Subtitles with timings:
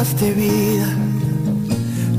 [0.00, 0.86] llegaste vida,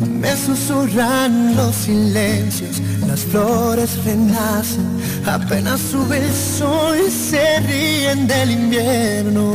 [0.08, 9.54] me susurran los silencios, las flores renacen, apenas sube el y se ríen del invierno.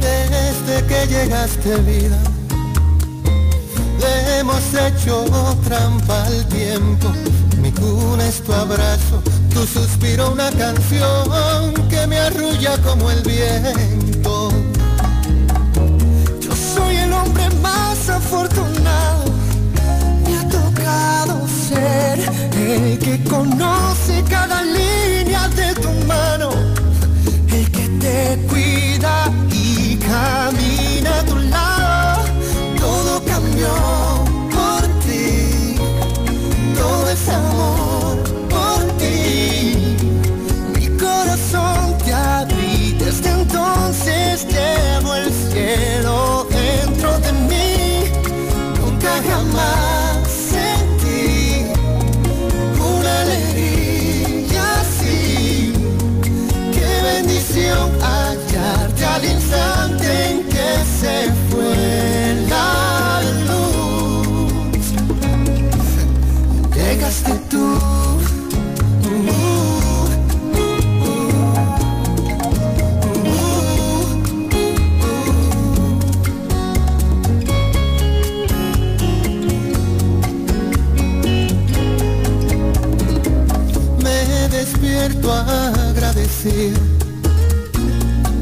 [0.00, 2.18] Desde que llegaste vida,
[3.98, 5.24] le hemos hecho
[5.66, 7.08] trampa al tiempo.
[7.62, 9.22] Mi cuna es tu abrazo,
[9.54, 14.03] tu suspiro una canción que me arrulla como el viento.
[22.98, 25.03] Que conoce cada línea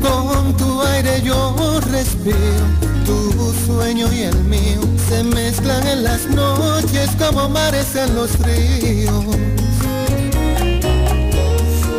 [0.02, 2.66] Con tu aire yo respiro.
[3.06, 9.24] Tu sueño y el mío se mezclan en las noches como mares en los ríos.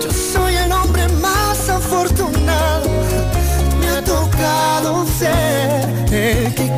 [0.03, 2.89] Yo soy el hombre más afortunado.
[3.79, 6.72] Me ha tocado ser el que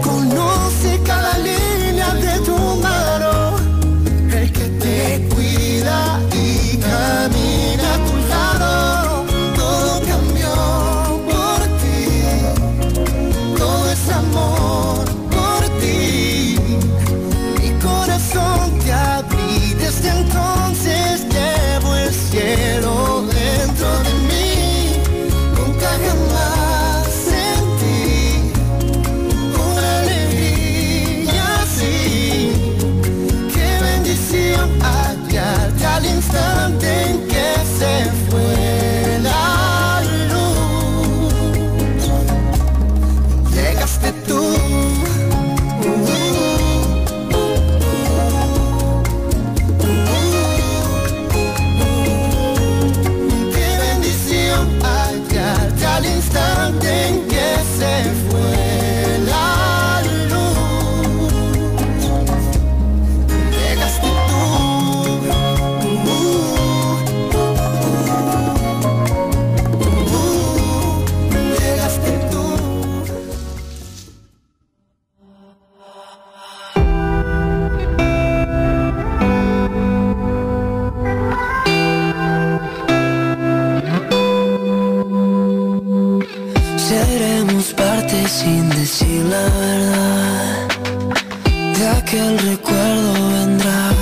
[91.77, 93.95] De aquel recuerdo vendrás.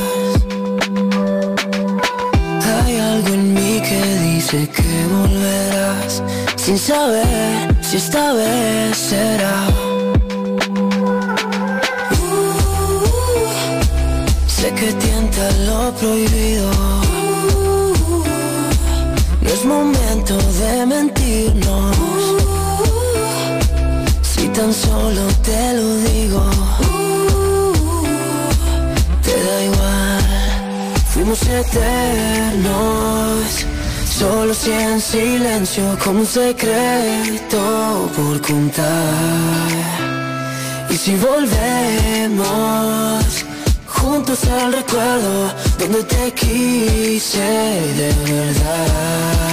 [2.86, 6.22] Hay algo en mí que dice que volverás.
[6.56, 9.68] Sin saber si esta vez será.
[12.20, 12.53] Uh,
[14.47, 16.72] sé que tienta lo prohibido.
[19.41, 21.92] No es momento de mentirnos.
[24.63, 26.41] Tan solo te lo digo,
[29.22, 30.23] te da igual.
[31.14, 32.76] Fuimos eternos,
[34.17, 39.67] solo si en silencio, como un secreto por contar.
[40.90, 42.46] Y si volvemos
[43.85, 47.41] juntos al recuerdo donde te quise
[47.99, 49.53] de verdad.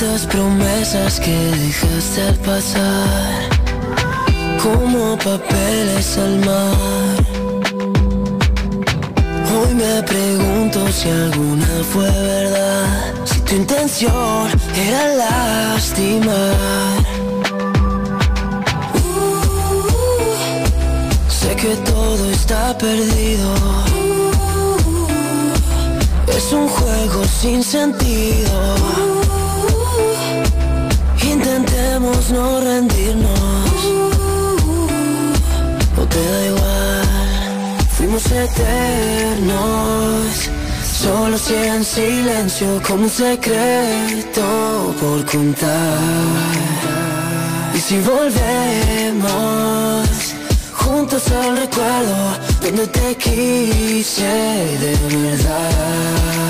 [0.00, 3.50] Tantas promesas que dejaste al pasar
[4.62, 7.16] Como papeles al mar
[9.52, 13.12] Hoy me pregunto si alguna fue verdad
[13.46, 17.04] Tu intención era lastimar.
[21.28, 23.54] sé que todo está perdido.
[26.26, 29.19] es un juego sin sentido.
[32.00, 33.30] No rendirnos.
[35.98, 37.10] O te da igual.
[37.90, 39.50] Fuimos eternos
[40.82, 45.98] Solo si en silencio como un secreto por contar
[47.74, 48.38] Y si volvemos
[50.72, 56.49] juntos al recuerdo Donde te quise de verdad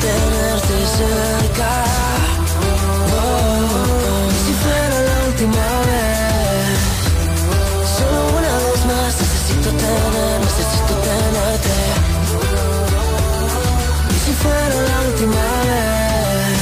[0.00, 1.72] tenerte cerca.
[3.14, 6.78] Oh, si fuera la última vez.
[7.96, 11.76] Solo una vez más necesito tener, necesito tenerte.
[14.10, 16.60] Y si fuera la última vez.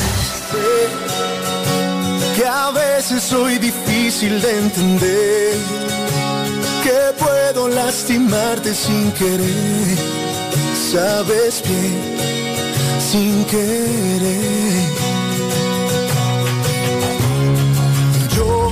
[2.37, 5.56] Que a veces soy difícil de entender
[6.83, 9.99] que puedo lastimarte sin querer.
[10.93, 12.10] Sabes bien,
[13.11, 14.31] sin querer.
[18.37, 18.71] Yo,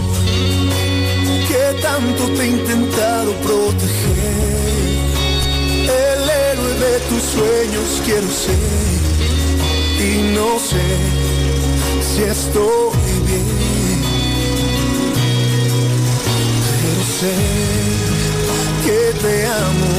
[1.48, 4.98] que tanto te he intentado proteger.
[6.06, 8.78] El héroe de tus sueños quiero ser.
[10.08, 10.86] Y no sé
[12.08, 13.48] si estoy bien.
[16.80, 17.34] Pero sé
[18.84, 19.92] que te amo.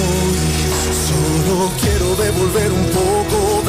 [1.09, 3.39] Solo quiero devolver un poco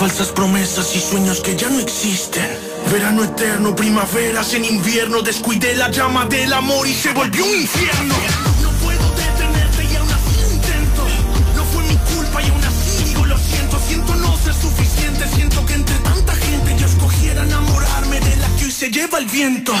[0.00, 2.48] falsas promesas y sueños que ya no existen.
[2.90, 8.14] Verano eterno, primaveras en invierno, descuidé la llama del amor y se volvió un infierno.
[8.62, 11.06] No puedo detenerte y aún así intento.
[11.54, 13.78] No fue mi culpa y aún así digo lo siento.
[13.86, 18.64] Siento no ser suficiente, siento que entre tanta gente yo escogiera enamorarme de la que
[18.64, 19.74] hoy se lleva el viento.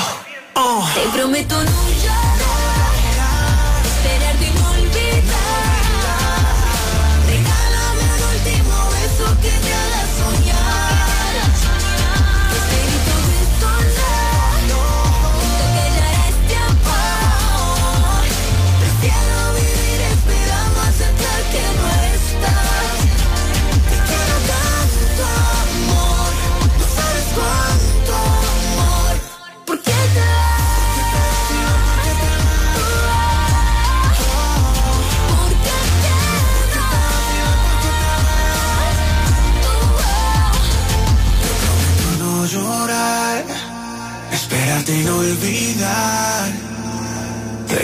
[0.54, 0.86] Oh.
[0.92, 1.89] Te prometo no.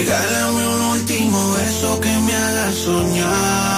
[0.07, 3.76] Regálame un último beso que me haga soñar.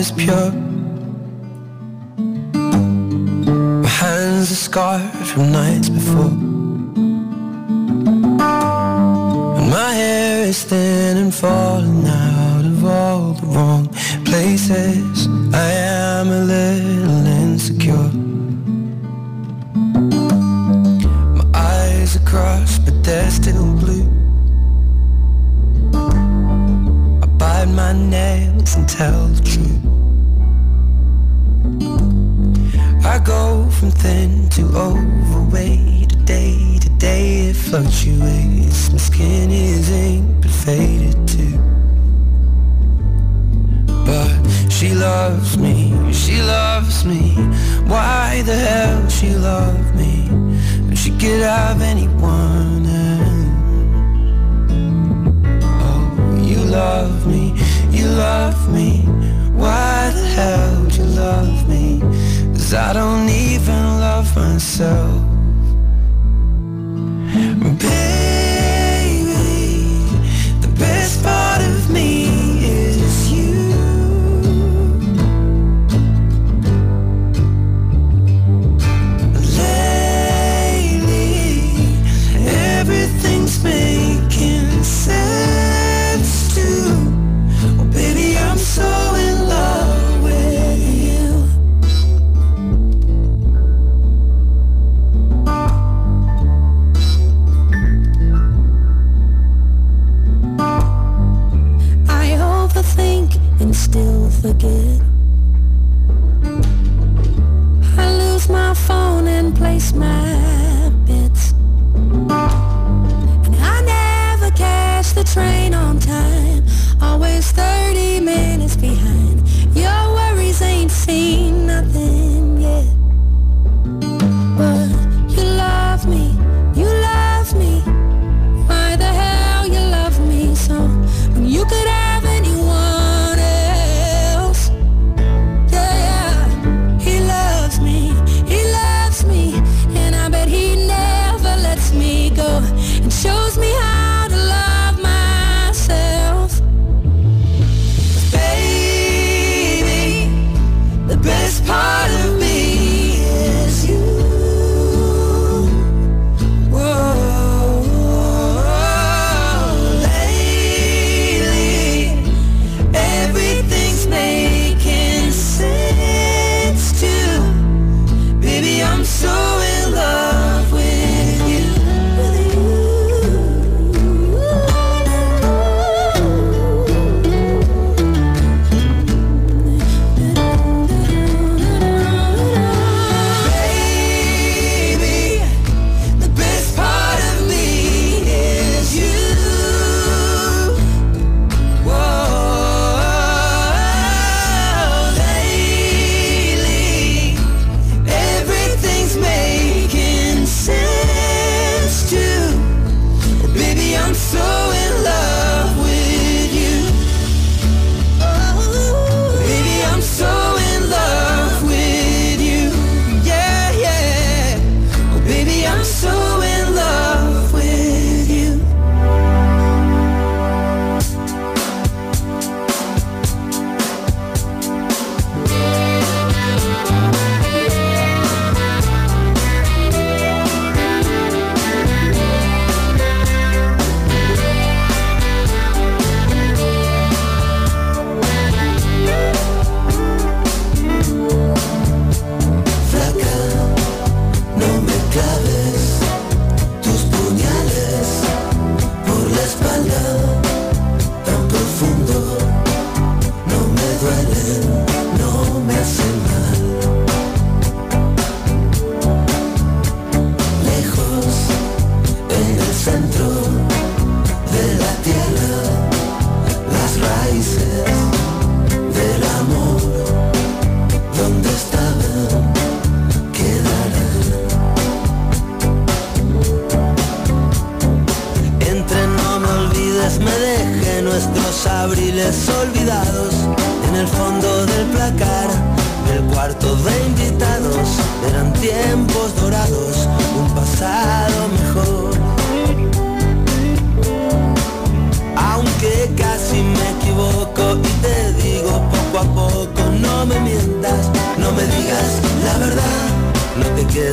[0.00, 0.59] Is pure.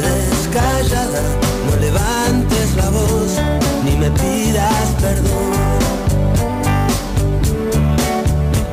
[0.01, 1.21] quedes callada,
[1.69, 3.31] no levantes la voz,
[3.83, 5.51] ni me pidas perdón.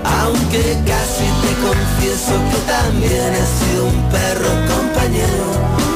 [0.05, 5.94] Aunque casi te confieso que también he sido un perro compañero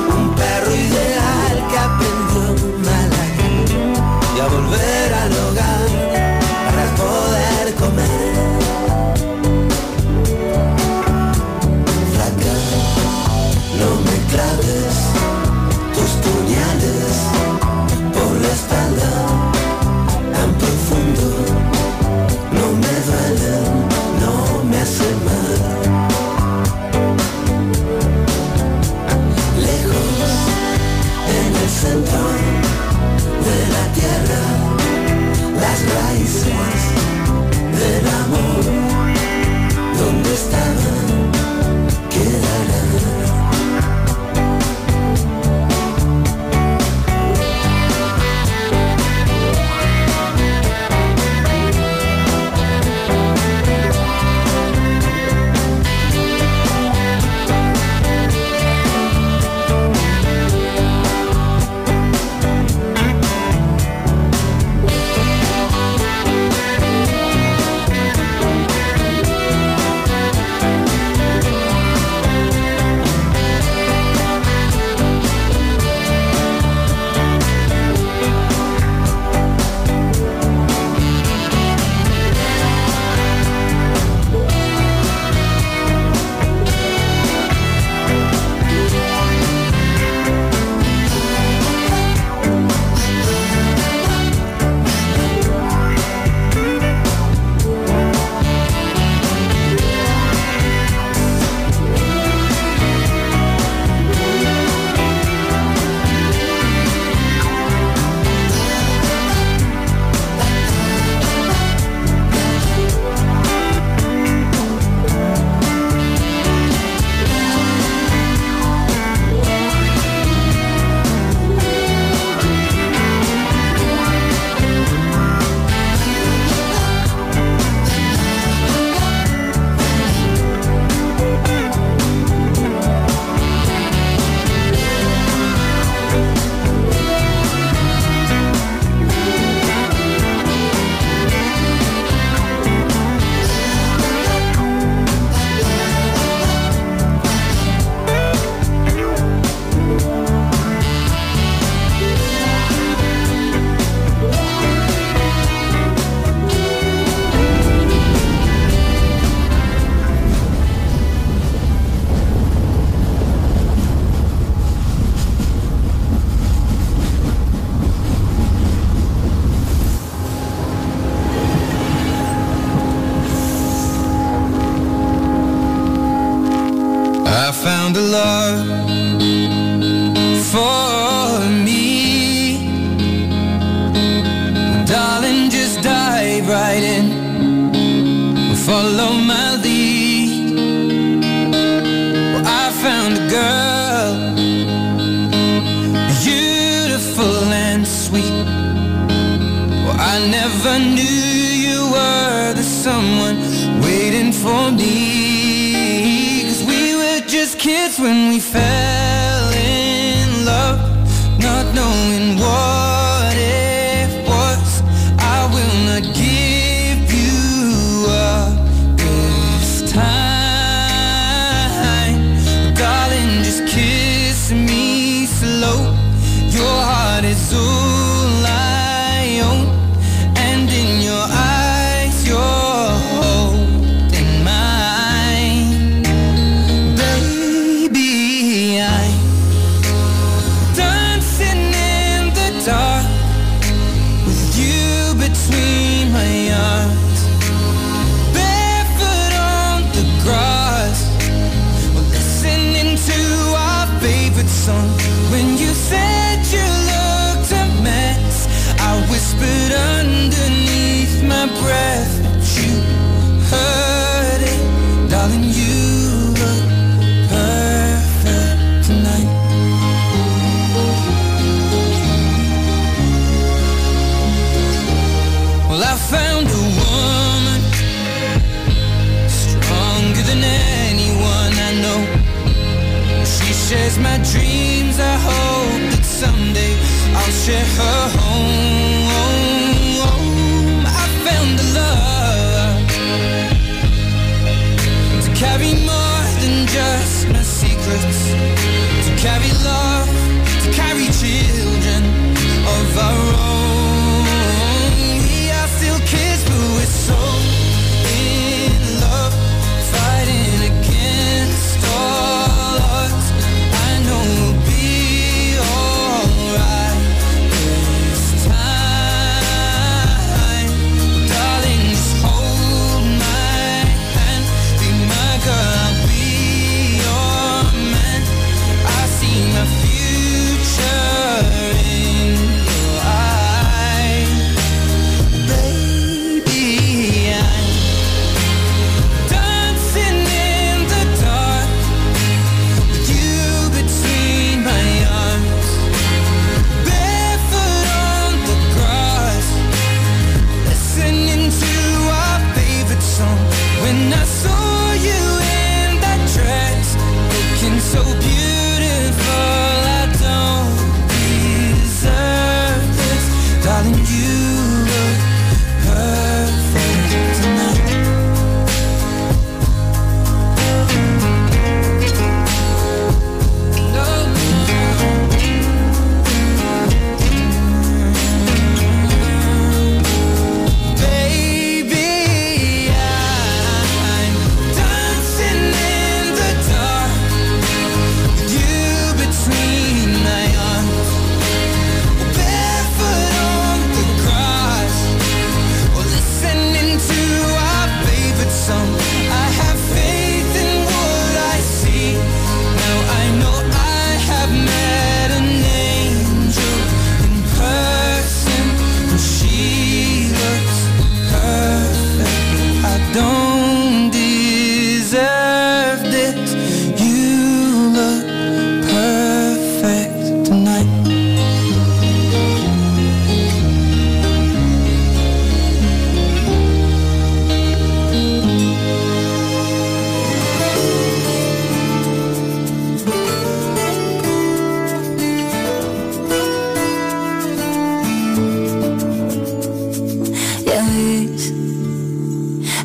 [212.09, 212.48] going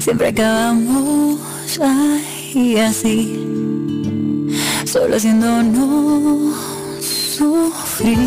[0.04, 1.40] Siempre acabamos
[1.80, 3.40] ahí así,
[4.84, 6.58] solo haciéndonos
[7.00, 8.18] sufrir,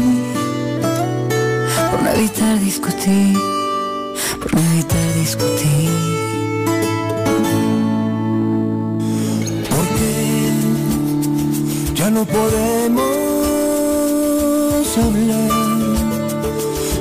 [1.91, 3.37] por no evitar discutir,
[4.41, 5.91] por no evitar discutir.
[9.69, 10.51] Porque
[11.95, 13.05] ya no podemos
[14.97, 15.51] hablar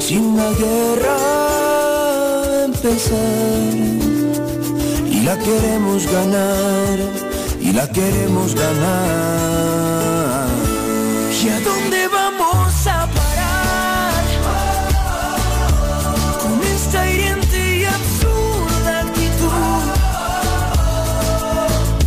[0.01, 1.15] sin la guerra
[2.65, 4.04] empezar
[5.25, 6.99] la queremos ganar
[7.59, 10.47] y la queremos ganar.
[11.43, 14.23] ¿Y a dónde vamos a parar?
[16.41, 19.83] Con esta hiriente y absurda actitud.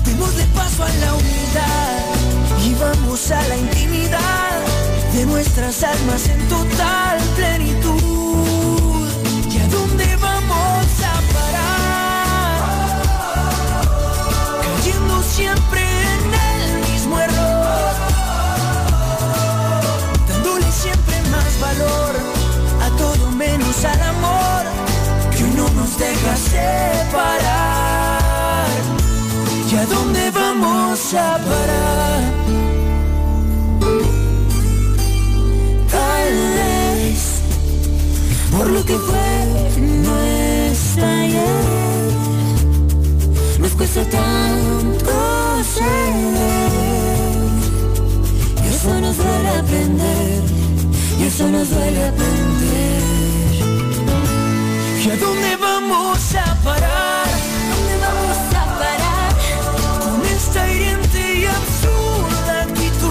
[0.05, 2.01] Démosle paso a la unidad
[2.67, 4.61] y vamos a la intimidad
[5.13, 7.19] de nuestras almas en total
[23.79, 24.65] menos al amor
[25.37, 27.89] que hoy no nos deja separar.
[29.71, 32.23] ¿Y a dónde vamos a parar?
[35.91, 37.41] Tal vez
[38.57, 39.47] por lo que fue
[39.81, 41.65] nuestra ayer,
[43.59, 45.13] nos cuesta tanto
[45.75, 46.15] ser.
[48.65, 50.43] Y eso nos duele aprender,
[51.19, 53.48] y eso nos duele aprender.
[55.09, 57.27] ¿Y a dónde vamos a parar?
[57.71, 59.33] ¿Dónde vamos a parar?
[60.03, 63.09] Con esta hiriente y absurda actitud.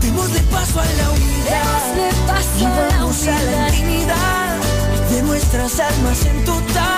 [0.00, 1.52] Démosle paso a la unidad.
[1.52, 3.74] Démosle paso y a la vamos a la unidad.
[3.74, 6.95] intimidad de nuestras almas en total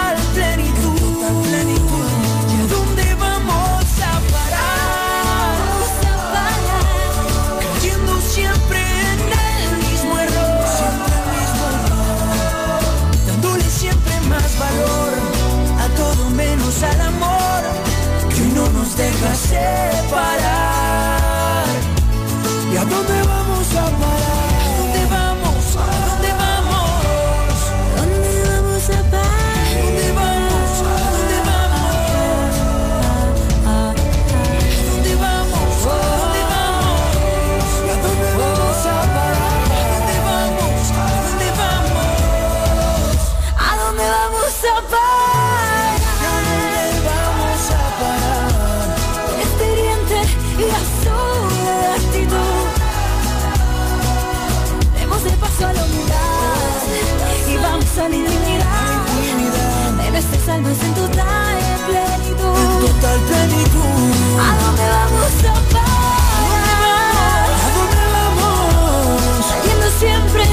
[60.49, 62.87] almas en total plenitud.
[62.87, 64.41] Total plenitud.
[64.41, 67.49] ¿A dónde vamos a parar?
[67.65, 69.45] ¿A dónde vamos?
[69.51, 70.45] Cayendo siempre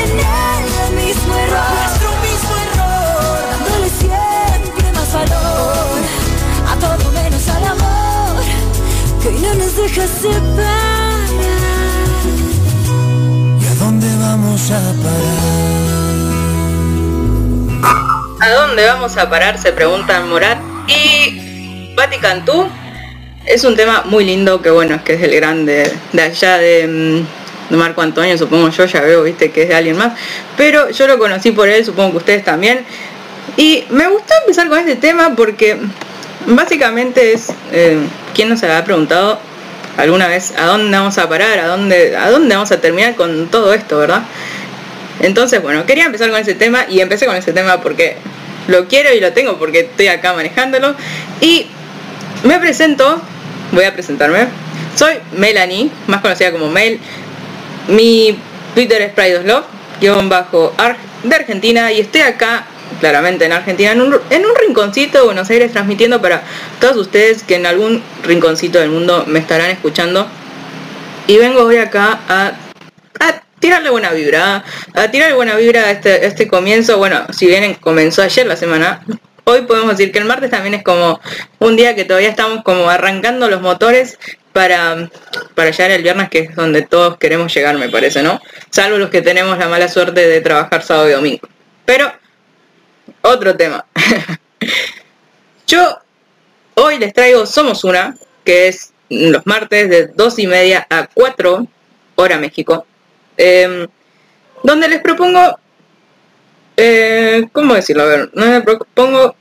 [0.00, 1.72] en el mismo error.
[1.80, 3.38] Nuestro mismo error.
[3.50, 6.00] dándole siempre más valor
[6.70, 8.42] a todo menos al amor
[9.20, 11.28] que hoy no nos deja separar.
[13.60, 15.85] ¿Y a dónde vamos a parar?
[18.46, 19.58] ¿A dónde vamos a parar?
[19.58, 22.68] Se preguntan Morat y Patti Cantú.
[23.44, 26.86] Es un tema muy lindo que bueno, es que es el grande de allá de,
[26.86, 30.12] mm, de Marco Antonio, supongo yo, ya veo, viste, que es de alguien más.
[30.56, 32.84] Pero yo lo conocí por él, supongo que ustedes también.
[33.56, 35.78] Y me gustó empezar con este tema porque
[36.46, 37.98] básicamente es, eh,
[38.32, 39.40] ¿quién nos había preguntado
[39.96, 41.58] alguna vez a dónde vamos a parar?
[41.58, 44.22] ¿A dónde, ¿A dónde vamos a terminar con todo esto, verdad?
[45.18, 48.18] Entonces, bueno, quería empezar con ese tema y empecé con ese tema porque
[48.68, 50.94] lo quiero y lo tengo porque estoy acá manejándolo.
[51.40, 51.66] Y
[52.44, 53.20] me presento,
[53.72, 54.46] voy a presentarme.
[54.96, 56.98] Soy Melanie, más conocida como Mel.
[57.88, 58.36] Mi
[58.74, 59.64] Twitter es Pride of Love,
[60.00, 60.74] guion bajo
[61.22, 62.66] de Argentina y estoy acá,
[63.00, 66.42] claramente en Argentina, en un, en un rinconcito de Buenos Aires transmitiendo para
[66.80, 70.26] todos ustedes que en algún rinconcito del mundo me estarán escuchando.
[71.26, 72.52] Y vengo hoy acá a
[73.60, 76.98] tirarle buena vibra, a tirarle buena vibra a este, este comienzo.
[76.98, 79.02] Bueno, si bien comenzó ayer la semana,
[79.44, 81.20] hoy podemos decir que el martes también es como
[81.58, 84.18] un día que todavía estamos como arrancando los motores
[84.52, 85.10] para,
[85.54, 88.40] para llegar el viernes, que es donde todos queremos llegar, me parece, ¿no?
[88.70, 91.48] Salvo los que tenemos la mala suerte de trabajar sábado y domingo.
[91.84, 92.12] Pero,
[93.22, 93.84] otro tema.
[95.66, 95.98] Yo
[96.74, 101.66] hoy les traigo Somos Una, que es los martes de 2 y media a 4
[102.16, 102.86] hora México,
[103.36, 103.86] eh,
[104.62, 105.58] donde les propongo
[106.76, 108.02] eh, ¿cómo decirlo?
[108.02, 109.34] A ver, me propongo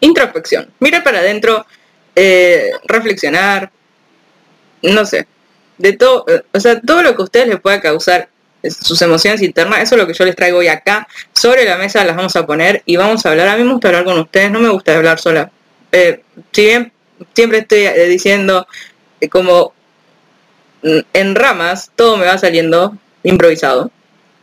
[0.00, 0.70] introspección.
[0.78, 1.66] Mira para adentro,
[2.14, 3.70] eh, reflexionar,
[4.82, 5.26] no sé,
[5.78, 8.28] de todo, o sea, todo lo que a ustedes les pueda causar
[8.68, 12.04] sus emociones internas, eso es lo que yo les traigo hoy acá, sobre la mesa
[12.04, 14.50] las vamos a poner y vamos a hablar, a mí me gusta hablar con ustedes,
[14.50, 15.50] no me gusta hablar sola.
[15.92, 16.22] Eh,
[16.52, 18.66] siempre estoy eh, diciendo
[19.30, 19.72] como
[20.82, 23.90] mm, en ramas, todo me va saliendo improvisado.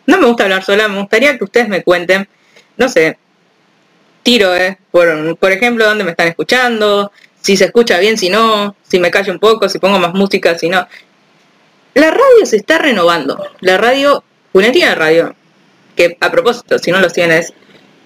[0.05, 2.27] No me gusta hablar sola, me gustaría que ustedes me cuenten,
[2.77, 3.17] no sé,
[4.21, 7.11] tiro, eh, por, por ejemplo, dónde me están escuchando,
[7.41, 10.57] si se escucha bien, si no, si me callo un poco, si pongo más música,
[10.57, 10.87] si no.
[11.93, 13.37] La radio se está renovando.
[13.59, 15.35] La radio, Juliantina Radio,
[15.95, 17.53] que a propósito, si no lo tienes,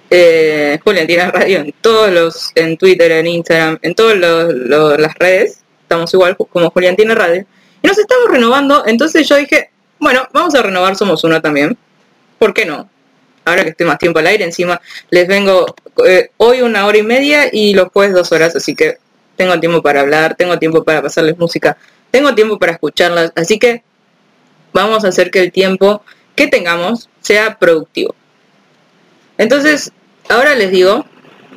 [0.09, 6.13] eh, Juliantina Radio en todos los, en Twitter, en Instagram, en todas las redes, estamos
[6.13, 7.45] igual como Juliantina Radio,
[7.81, 9.69] y nos estamos renovando, entonces yo dije,
[9.99, 11.77] bueno, vamos a renovar Somos Uno también,
[12.39, 12.89] ¿por qué no?
[13.45, 15.75] Ahora que estoy más tiempo al aire, encima les vengo
[16.05, 18.97] eh, hoy una hora y media y los jueves dos horas, así que
[19.35, 21.77] tengo tiempo para hablar, tengo tiempo para pasarles música,
[22.11, 23.83] tengo tiempo para escucharlas, así que
[24.73, 26.03] vamos a hacer que el tiempo
[26.35, 28.15] que tengamos sea productivo.
[29.37, 29.91] Entonces,
[30.29, 31.05] ahora les digo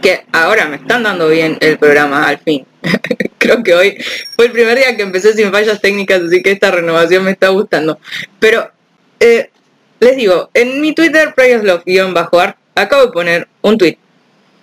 [0.01, 2.67] que ahora me están dando bien el programa al fin.
[3.65, 4.05] Que hoy
[4.37, 7.49] fue el primer día que empecé sin fallas técnicas, así que esta renovación me está
[7.49, 7.99] gustando.
[8.39, 8.71] Pero
[9.19, 9.51] eh,
[9.99, 13.99] les digo, en mi Twitter, Prayerslove-art, acabo de poner un tweet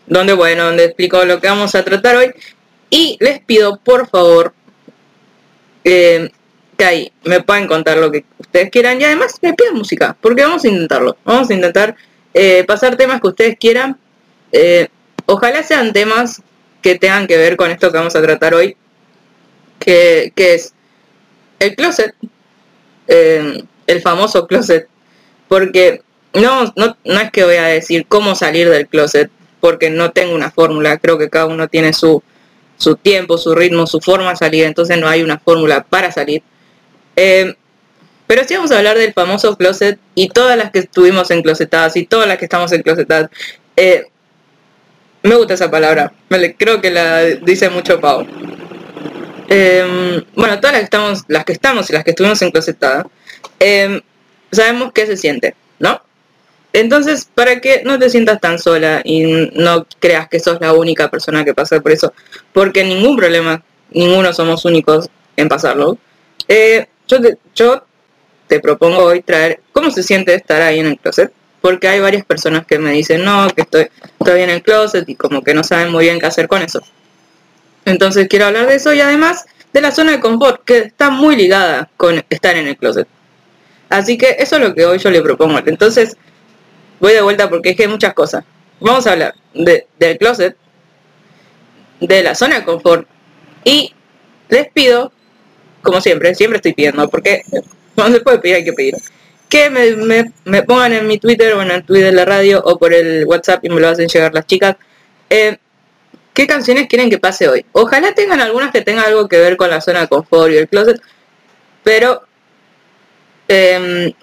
[0.05, 2.31] donde, bueno, donde explico lo que vamos a tratar hoy.
[2.89, 4.53] Y les pido, por favor,
[5.83, 6.29] eh,
[6.77, 10.43] que ahí me pueden contar lo que ustedes quieran y además me pidan música, porque
[10.43, 11.17] vamos a intentarlo.
[11.25, 11.95] Vamos a intentar
[12.33, 13.99] eh, pasar temas que ustedes quieran.
[15.25, 16.41] Ojalá sean temas
[16.87, 18.77] que tengan que ver con esto que vamos a tratar hoy,
[19.77, 20.73] que, que es
[21.59, 22.15] el closet,
[23.09, 24.87] eh, el famoso closet,
[25.49, 26.01] porque
[26.33, 29.29] no, no, no es que voy a decir cómo salir del closet,
[29.59, 32.23] porque no tengo una fórmula, creo que cada uno tiene su,
[32.77, 36.41] su tiempo, su ritmo, su forma de salir, entonces no hay una fórmula para salir.
[37.17, 37.53] Eh,
[38.27, 42.05] pero sí vamos a hablar del famoso closet y todas las que estuvimos enclosetadas y
[42.05, 43.29] todas las que estamos enclosetadas.
[43.75, 44.05] Eh,
[45.23, 48.25] me gusta esa palabra, me creo que la dice mucho Pau.
[49.49, 53.05] Eh, bueno, todas las que estamos, las que estamos y las que estuvimos enclosetadas,
[53.59, 54.01] eh,
[54.51, 56.01] sabemos qué se siente, ¿no?
[56.73, 61.09] Entonces, para que no te sientas tan sola y no creas que sos la única
[61.09, 62.13] persona que pasa por eso,
[62.53, 65.97] porque ningún problema, ninguno somos únicos en pasarlo,
[66.47, 67.17] eh, yo,
[67.55, 67.83] yo
[68.47, 72.25] te propongo hoy traer cómo se siente estar ahí en el closet, porque hay varias
[72.25, 73.87] personas que me dicen, no, que estoy
[74.19, 76.81] todavía en el closet y como que no saben muy bien qué hacer con eso.
[77.85, 81.35] Entonces quiero hablar de eso y además de la zona de confort, que está muy
[81.35, 83.07] ligada con estar en el closet.
[83.89, 85.59] Así que eso es lo que hoy yo le propongo.
[85.65, 86.17] Entonces,
[86.99, 88.43] voy de vuelta porque es que hay muchas cosas.
[88.79, 90.55] Vamos a hablar de, del closet,
[91.99, 93.07] de la zona de confort
[93.63, 93.93] y
[94.49, 95.11] les pido,
[95.81, 97.43] como siempre, siempre estoy pidiendo, porque
[97.95, 98.95] cuando se puede pedir hay que pedir,
[99.49, 102.77] que me, me- pongan en mi Twitter o en el Twitter de la radio o
[102.77, 104.75] por el WhatsApp y me lo hacen llegar las chicas.
[105.29, 105.57] eh,
[106.33, 107.65] ¿Qué canciones quieren que pase hoy?
[107.71, 110.67] Ojalá tengan algunas que tengan algo que ver con la zona de confort y el
[110.67, 111.01] closet,
[111.83, 112.23] pero
[113.47, 114.13] em,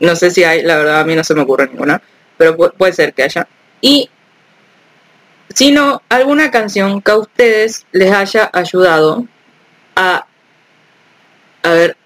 [0.00, 2.00] no sé si hay, la verdad a mí no se me ocurre ninguna,
[2.36, 3.46] pero pu- puede ser que haya.
[3.80, 4.10] Y
[5.54, 9.26] si no, alguna canción que a ustedes les haya ayudado
[9.96, 10.26] a,
[11.62, 11.96] a ver,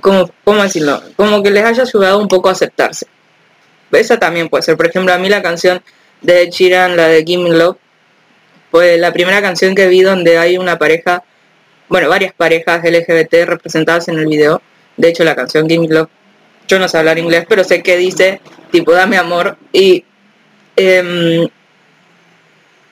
[0.00, 1.02] ¿cómo, ¿cómo decirlo?
[1.16, 3.06] Como que les haya ayudado un poco a aceptarse.
[3.90, 4.76] Esa también puede ser.
[4.76, 5.82] Por ejemplo, a mí la canción
[6.20, 7.76] de Sheeran, la de Me Love,
[8.70, 11.22] fue la primera canción que vi donde hay una pareja,
[11.88, 14.60] bueno, varias parejas LGBT representadas en el video.
[14.96, 16.08] De hecho, la canción Me Love,
[16.66, 19.56] yo no sé hablar inglés, pero sé que dice, tipo, dame amor.
[19.72, 20.04] Y,
[20.76, 21.48] em,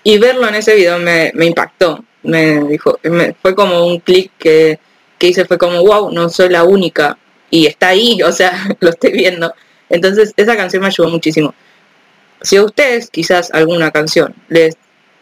[0.03, 2.03] y verlo en ese video me, me impactó.
[2.23, 4.79] Me dijo, me- fue como un clic que,
[5.19, 7.19] que hice, fue como, wow, no soy la única.
[7.51, 9.53] Y está ahí, o sea, lo estoy viendo.
[9.89, 11.55] Entonces, esa canción me ayudó muchísimo.
[12.43, 14.77] Si a ustedes, quizás alguna canción, les,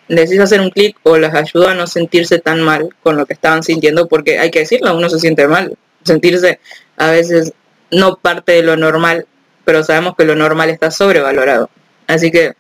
[0.09, 3.27] les hizo hacer un clic o les ayudó a no sentirse tan mal con lo
[3.27, 5.77] que estaban sintiendo, porque hay que decirlo, uno se siente mal.
[6.03, 6.61] Sentirse
[6.97, 7.53] a veces
[7.91, 9.27] no parte de lo normal,
[9.65, 11.71] pero sabemos que lo normal está sobrevalorado.
[12.07, 12.55] Así que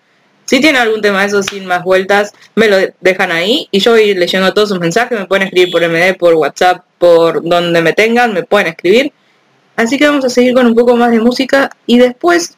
[0.45, 3.93] si tienen algún tema de eso sin más vueltas, me lo dejan ahí y yo
[3.93, 7.93] voy leyendo todos sus mensajes, me pueden escribir por MD, por WhatsApp, por donde me
[7.93, 9.13] tengan, me pueden escribir.
[9.77, 12.57] Así que vamos a seguir con un poco más de música y después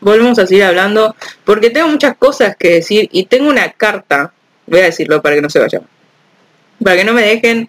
[0.00, 1.14] volvemos a seguir hablando
[1.44, 4.32] porque tengo muchas cosas que decir y tengo una carta,
[4.66, 5.82] voy a decirlo para que no se vayan,
[6.82, 7.68] para que no me dejen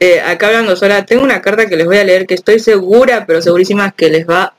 [0.00, 3.26] eh, acá hablando sola, tengo una carta que les voy a leer que estoy segura,
[3.26, 4.54] pero segurísima que les va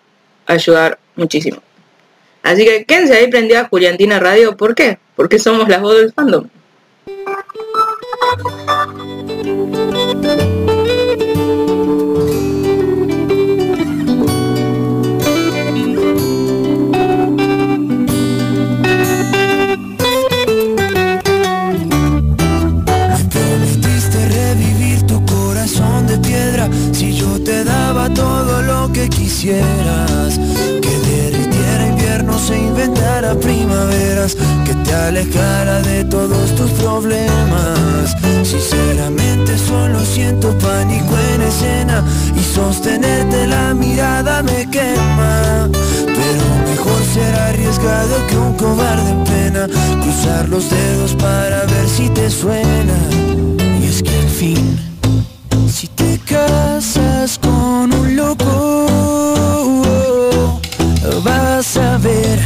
[0.45, 1.62] a ayudar muchísimo.
[2.43, 4.57] Así que quédense ahí prendida Juliantina Radio.
[4.57, 4.99] ¿Por qué?
[5.15, 6.47] Porque somos las voz del fandom.
[26.91, 30.37] Si yo te daba todo lo que quisieras
[32.10, 34.36] Que derritiera inviernos e inventara primaveras
[34.66, 38.16] Que te alejara de todos tus problemas.
[38.43, 42.03] Sinceramente solo siento pánico en escena
[42.36, 45.70] Y sostenerte la mirada me quema.
[46.05, 49.68] Pero mejor será arriesgado que un cobarde en pena
[50.01, 52.97] Cruzar los dedos para ver si te suena.
[53.82, 54.80] Y es que al fin
[55.68, 58.59] Si te casas con un loco
[61.24, 62.39] Vas a ver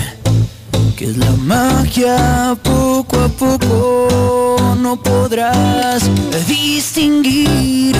[0.97, 6.09] que es la magia poco a poco no podrás
[6.47, 7.95] distinguir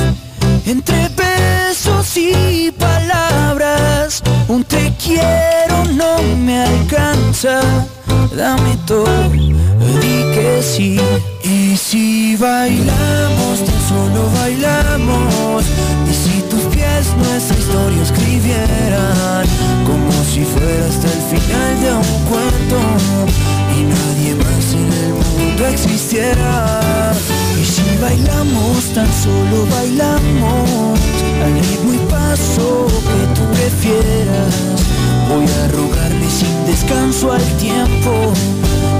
[0.65, 4.23] entre besos y palabras.
[4.47, 7.61] Un te quiero no me alcanza.
[8.35, 10.99] Dame todo di que sí.
[11.43, 15.63] Y si bailamos tan solo bailamos
[16.93, 19.45] pies nuestra historia escribieran
[19.85, 22.79] como si fuera hasta el final de un cuento
[23.75, 27.11] y nadie más en el mundo existiera.
[27.61, 30.99] Y si bailamos tan solo bailamos
[31.43, 34.55] al ritmo y paso que tú prefieras.
[35.29, 38.33] Voy a rogarle sin descanso al tiempo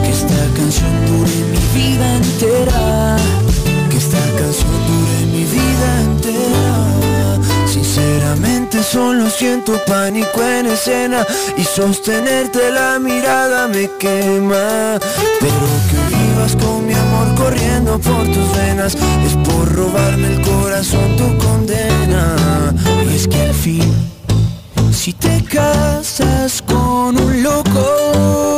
[0.03, 3.17] que esta canción dure mi vida entera
[3.89, 6.82] que esta canción dure mi vida entera
[8.43, 11.25] Sinceramente solo siento pánico en escena
[11.57, 14.99] Y sostenerte la mirada me quema.
[15.39, 21.15] Pero que vivas con mi amor corriendo por tus venas Es por robarme el corazón
[21.15, 22.35] tu condena.
[23.09, 23.93] Y es que al fin
[24.91, 28.52] si te casas con un loco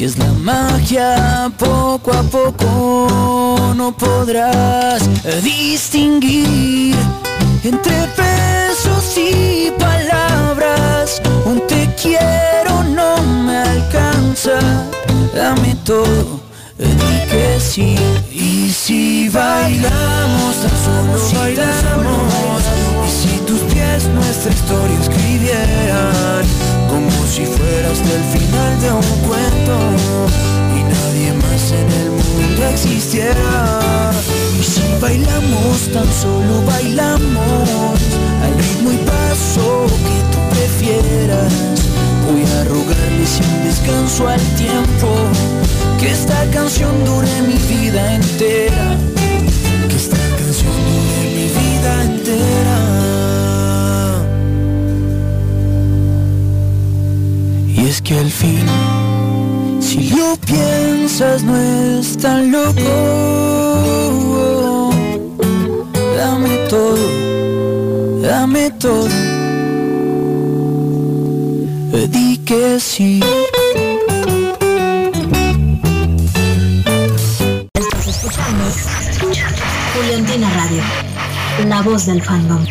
[0.00, 5.02] que es la magia poco a poco no podrás
[5.42, 6.96] distinguir
[7.62, 11.20] entre besos y palabras.
[11.44, 14.58] Un te quiero no me alcanza
[15.34, 16.40] dame todo
[16.78, 17.94] di que sí.
[18.32, 20.76] Y si bailamos tan
[21.28, 22.62] solo bailamos.
[23.06, 29.10] Y si tus pies nuestra historia escribieran como si fuera hasta el final de un
[29.28, 29.76] cuento
[30.76, 34.10] y nadie más en el mundo existiera.
[34.58, 37.68] Y si bailamos tan solo bailamos
[38.42, 41.52] al ritmo y paso que tú prefieras.
[42.26, 45.08] Voy a rogarle sin descanso al tiempo
[46.00, 48.96] que esta canción dure mi vida entera
[57.90, 58.66] es que al fin,
[59.80, 62.80] si lo piensas, no es tan loco.
[66.16, 69.08] Dame todo, dame todo.
[72.12, 73.20] Di que sí.
[77.74, 78.64] Estás escuchando
[79.94, 80.82] Juliantina Radio,
[81.66, 82.64] la voz del fandom.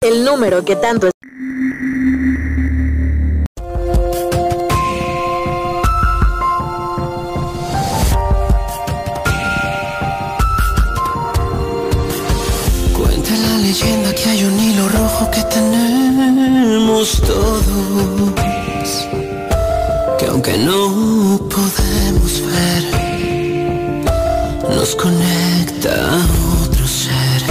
[0.00, 1.13] El número que tanto
[15.30, 17.62] que tenemos todos,
[20.18, 22.84] que aunque no podemos ver,
[24.76, 26.16] nos conecta a
[26.62, 27.42] otro ser.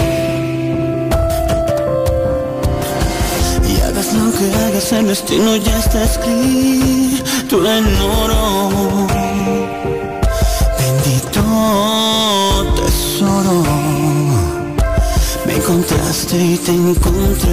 [3.70, 9.03] Y hagas lo que hagas, el destino ya está escrito en oro.
[16.36, 17.52] Y te encontré.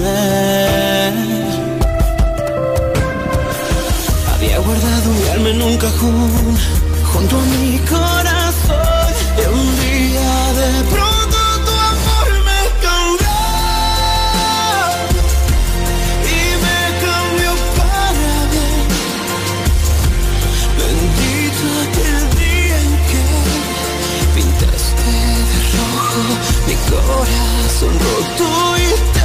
[4.35, 6.31] Había guardado mi alma en un cajón
[7.13, 8.10] junto a mi corazón.
[26.71, 29.20] Mi corazón roto y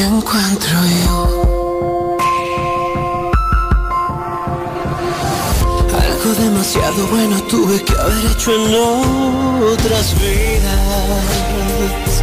[0.00, 2.16] encuentro yo.
[6.00, 8.74] Algo demasiado bueno tuve que haber hecho en
[9.72, 12.22] otras vidas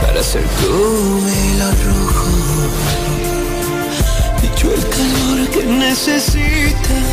[0.00, 2.30] para ser tu hilo rojo.
[4.42, 7.04] Y yo el calor que necesitas.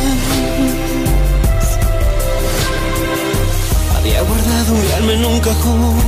[3.96, 6.00] Había guardado mi alma en un cajón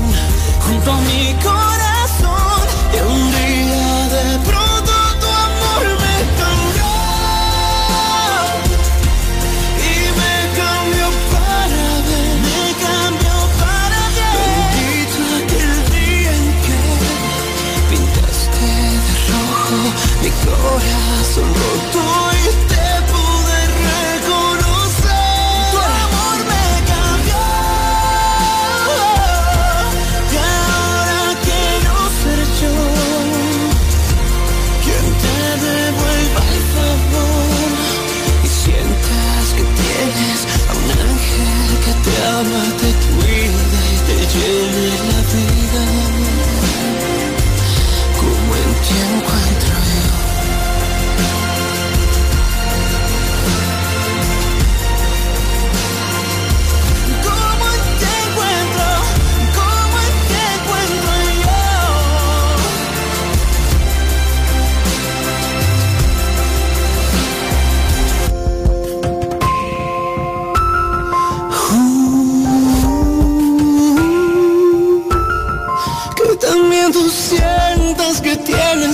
[0.60, 1.75] junto a mi corazón.
[20.47, 22.25] Mi corazón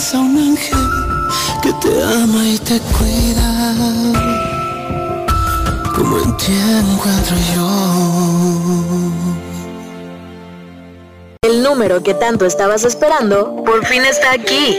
[0.03, 0.79] a un ángel
[1.63, 3.75] que te ama y te cuida.
[5.95, 7.69] Como en ti encuentro yo.
[11.43, 14.77] El número que tanto estabas esperando por fin está aquí.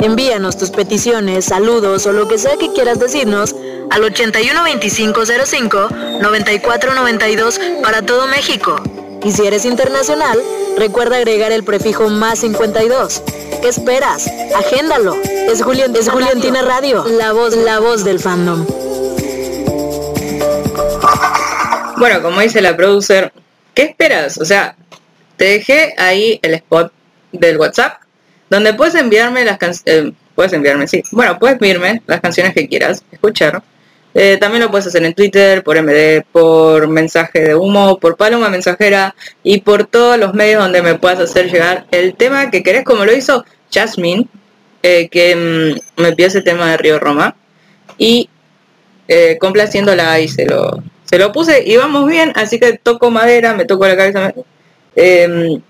[0.00, 3.54] Envíanos tus peticiones, saludos o lo que sea que quieras decirnos
[3.90, 5.88] al 812505
[6.22, 8.76] 9492 para todo México.
[9.22, 10.40] Y si eres internacional,
[10.78, 13.22] recuerda agregar el prefijo más 52.
[13.62, 14.28] ¿Qué esperas?
[14.56, 15.16] Agéndalo.
[15.22, 18.66] Es, Julián, es Juliantina Radio, la voz, la voz del fandom.
[21.96, 23.32] Bueno, como dice la producer,
[23.72, 24.38] ¿qué esperas?
[24.38, 24.74] O sea,
[25.36, 26.92] te dejé ahí el spot
[27.30, 28.02] del WhatsApp,
[28.50, 33.04] donde puedes enviarme las canciones, puedes enviarme, sí, bueno, puedes enviarme las canciones que quieras
[33.12, 33.62] escuchar.
[34.14, 38.50] Eh, también lo puedes hacer en Twitter, por MD, por mensaje de humo, por paloma
[38.50, 42.84] mensajera y por todos los medios donde me puedas hacer llegar el tema que querés,
[42.84, 44.28] como lo hizo Jasmine,
[44.82, 47.36] eh, que mm, me pidió ese tema de Río Roma.
[47.96, 48.28] Y
[49.08, 53.52] eh, complaciéndola y se lo, se lo puse y vamos bien, así que toco madera,
[53.52, 54.32] me toco la cabeza
[54.96, 55.60] eh,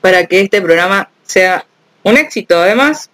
[0.00, 1.64] para que este programa sea
[2.02, 2.58] un éxito.
[2.58, 3.10] Además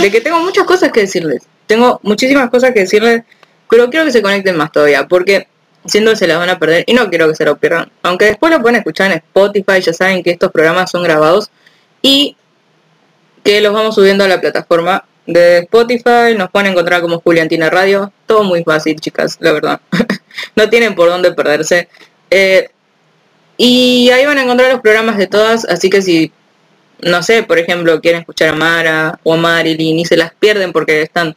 [0.00, 3.22] de que tengo muchas cosas que decirles, tengo muchísimas cosas que decirles,
[3.68, 5.48] pero quiero que se conecten más todavía, porque
[5.86, 7.90] siendo que se las van a perder y no quiero que se lo pierdan.
[8.02, 11.50] Aunque después lo pueden escuchar en Spotify, ya saben que estos programas son grabados
[12.02, 12.36] y
[13.44, 18.12] que los vamos subiendo a la plataforma de Spotify, nos pueden encontrar como Juliantina Radio,
[18.26, 19.80] todo muy fácil chicas, la verdad.
[20.56, 21.88] no tienen por dónde perderse.
[22.30, 22.68] Eh,
[23.56, 26.32] y ahí van a encontrar los programas de todas, así que si,
[27.00, 30.72] no sé, por ejemplo, quieren escuchar a Mara o a Marilyn y se las pierden
[30.72, 31.36] porque están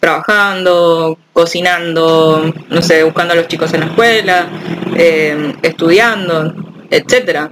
[0.00, 4.48] trabajando, cocinando, no sé, buscando a los chicos en la escuela,
[4.96, 6.54] eh, estudiando,
[6.90, 7.50] etcétera,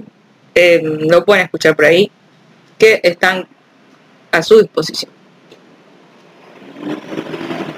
[0.55, 2.11] eh, lo pueden escuchar por ahí,
[2.77, 3.47] que están
[4.31, 5.11] a su disposición.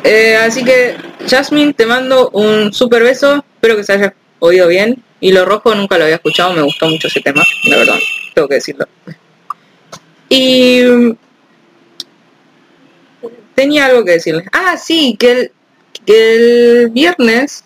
[0.04, 0.96] Eh, así que,
[1.28, 5.04] Jasmine, te mando un super beso, espero que se haya oído bien.
[5.20, 8.00] Y lo rojo nunca lo había escuchado, me gustó mucho ese tema, la verdad,
[8.34, 8.88] tengo que decirlo.
[10.30, 10.82] Y
[13.56, 14.48] tenía algo que decirles.
[14.52, 15.52] Ah, sí, que
[16.06, 17.64] el, viernes,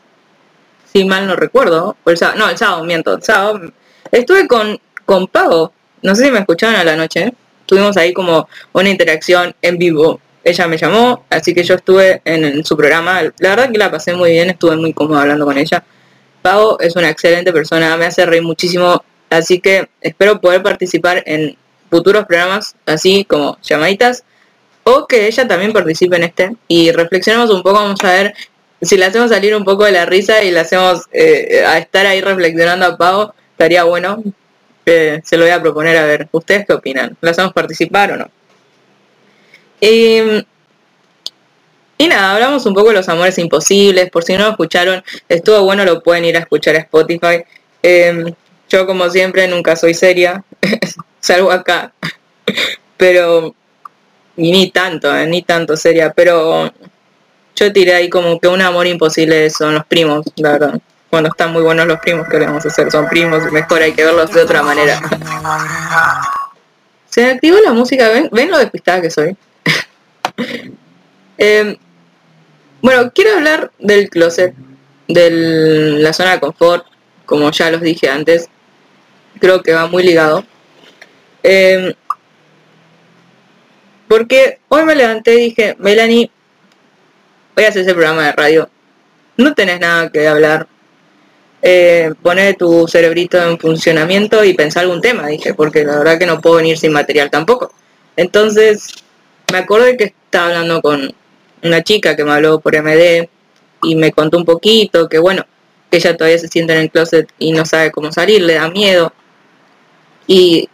[0.92, 3.72] si mal no recuerdo, o el sábado, no, el sábado, miento, el sábado,
[4.12, 5.72] estuve con, con Pau,
[6.02, 7.34] no sé si me escucharon a la noche,
[7.66, 10.20] tuvimos ahí como una interacción en vivo.
[10.44, 13.90] Ella me llamó, así que yo estuve en, en su programa, la verdad que la
[13.90, 15.84] pasé muy bien, estuve muy cómodo hablando con ella.
[16.44, 21.58] Pau es una excelente persona, me hace reír muchísimo, así que espero poder participar en
[21.90, 24.24] futuros programas así como llamaditas
[24.88, 28.36] o que ella también participe en este y reflexionemos un poco, vamos a ver
[28.82, 32.06] si le hacemos salir un poco de la risa y le hacemos eh, a estar
[32.06, 34.22] ahí reflexionando a Pau, estaría bueno.
[34.86, 37.18] Eh, se lo voy a proponer a ver, ¿ustedes qué opinan?
[37.22, 38.30] ¿La hacemos participar o no?
[39.82, 40.20] Y,
[41.98, 45.64] y nada, hablamos un poco de los amores imposibles, por si no lo escucharon, estuvo
[45.64, 47.44] bueno, lo pueden ir a escuchar a Spotify.
[47.82, 48.36] Eh,
[48.70, 50.44] yo como siempre nunca soy seria,
[51.20, 51.92] salgo acá,
[52.98, 53.56] pero
[54.38, 56.72] y ni tanto, eh, ni tanto seria, pero
[57.56, 60.82] yo tiré ahí como que un amor imposible son los primos, la verdad.
[61.10, 62.92] Cuando están muy buenos los primos, ¿qué le vamos a hacer?
[62.92, 65.00] Son primos, mejor hay que verlos de otra manera.
[67.10, 69.36] Se activó la música, ¿ven, ¿Ven lo despistada que soy?
[71.38, 71.76] Em,
[72.82, 74.56] bueno, quiero hablar del closet,
[75.08, 75.30] de
[76.00, 76.86] la zona de confort,
[77.26, 78.48] como ya los dije antes.
[79.40, 80.46] Creo que va muy ligado.
[81.44, 81.94] Em,
[84.08, 86.30] porque hoy me levanté y dije, Melanie,
[87.56, 88.70] voy a hacer ese programa de radio.
[89.38, 90.68] No tenés nada que hablar.
[91.62, 96.28] Eh, pone tu cerebrito en funcionamiento y pensar algún tema, dije, porque la verdad que
[96.28, 97.74] no puedo venir sin material tampoco.
[98.16, 98.88] Entonces,
[99.52, 101.14] me acordé que estaba hablando con
[101.64, 103.28] una chica que me habló por MD
[103.84, 105.46] y me contó un poquito que bueno,
[105.90, 108.70] que ella todavía se siente en el closet y no sabe cómo salir, le da
[108.70, 109.12] miedo
[110.28, 110.70] y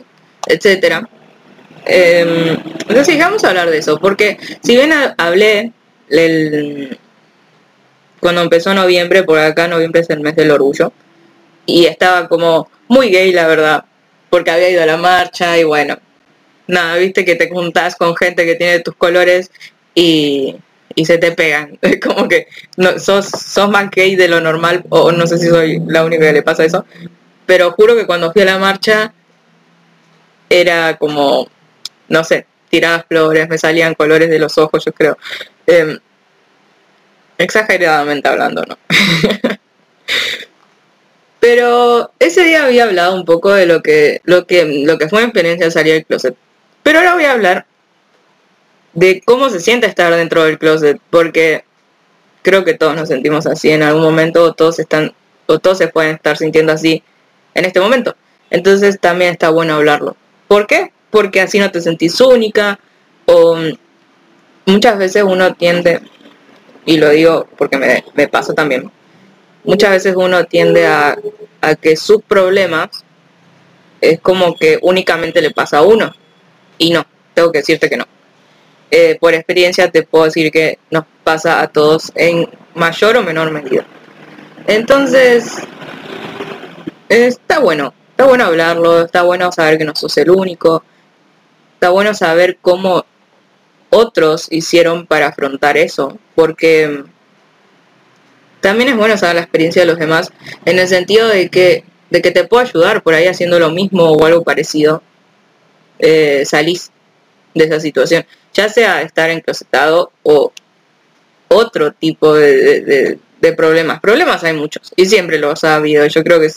[0.48, 1.08] etcétera.
[1.86, 2.58] Eh,
[2.88, 5.72] entonces vamos a hablar de eso, porque si bien ha- hablé
[6.10, 6.98] el-
[8.20, 10.94] cuando empezó noviembre, por acá noviembre es el mes del orgullo,
[11.66, 13.86] y estaba como muy gay la verdad,
[14.30, 15.98] porque había ido a la marcha y bueno,
[16.68, 19.52] nada, viste que te juntás con gente que tiene tus colores
[19.96, 20.56] y,
[20.96, 25.12] y se te pegan, como que no, sos, sos más gay de lo normal, o
[25.12, 26.86] no sé si soy la única que le pasa eso,
[27.46, 29.14] pero juro que cuando fui a la marcha
[30.50, 31.48] era como,
[32.12, 35.18] no sé, tiradas flores, me salían colores de los ojos, yo creo.
[35.66, 35.98] Em,
[37.38, 38.78] exageradamente hablando, ¿no?
[41.40, 45.22] Pero ese día había hablado un poco de lo que, lo que, lo que fue
[45.22, 46.36] mi experiencia al salir del closet.
[46.84, 47.66] Pero ahora voy a hablar
[48.94, 51.64] de cómo se siente estar dentro del closet, porque
[52.44, 55.14] creo que todos nos sentimos así en algún momento, o todos están,
[55.48, 57.04] o todos se pueden estar sintiendo así
[57.56, 58.16] en este momento.
[58.50, 60.16] Entonces también está bueno hablarlo.
[60.48, 60.92] ¿Por qué?
[61.12, 62.80] Porque así no te sentís única,
[63.26, 63.58] o
[64.66, 66.02] muchas veces uno tiende,
[66.86, 68.90] y lo digo porque me, me pasa también,
[69.64, 71.18] muchas veces uno tiende a,
[71.62, 73.04] a que sus problemas
[74.02, 76.12] es como que únicamente le pasa a uno.
[76.78, 78.06] Y no, tengo que decirte que no.
[78.90, 83.52] Eh, por experiencia te puedo decir que nos pasa a todos en mayor o menor
[83.52, 83.86] medida.
[84.68, 85.58] Entonces,
[87.08, 90.84] está bueno, está bueno hablarlo, está bueno saber que no sos el único,
[91.82, 93.08] está bueno saber cómo
[93.90, 97.04] otros hicieron para afrontar eso, porque
[98.60, 100.32] también es bueno saber la experiencia de los demás
[100.66, 104.12] en el sentido de que de que te puedo ayudar por ahí haciendo lo mismo
[104.12, 105.02] o algo parecido
[105.98, 106.92] eh, salís
[107.56, 110.54] de esa situación ya sea estar enclosetado o
[111.48, 114.00] otro tipo de, de- problemas.
[114.02, 116.06] Problemas hay muchos y siempre los ha habido.
[116.06, 116.52] Yo creo que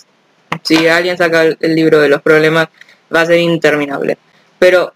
[0.63, 2.69] si alguien saca el libro de los problemas
[3.15, 4.19] va a ser interminable.
[4.59, 4.93] Pero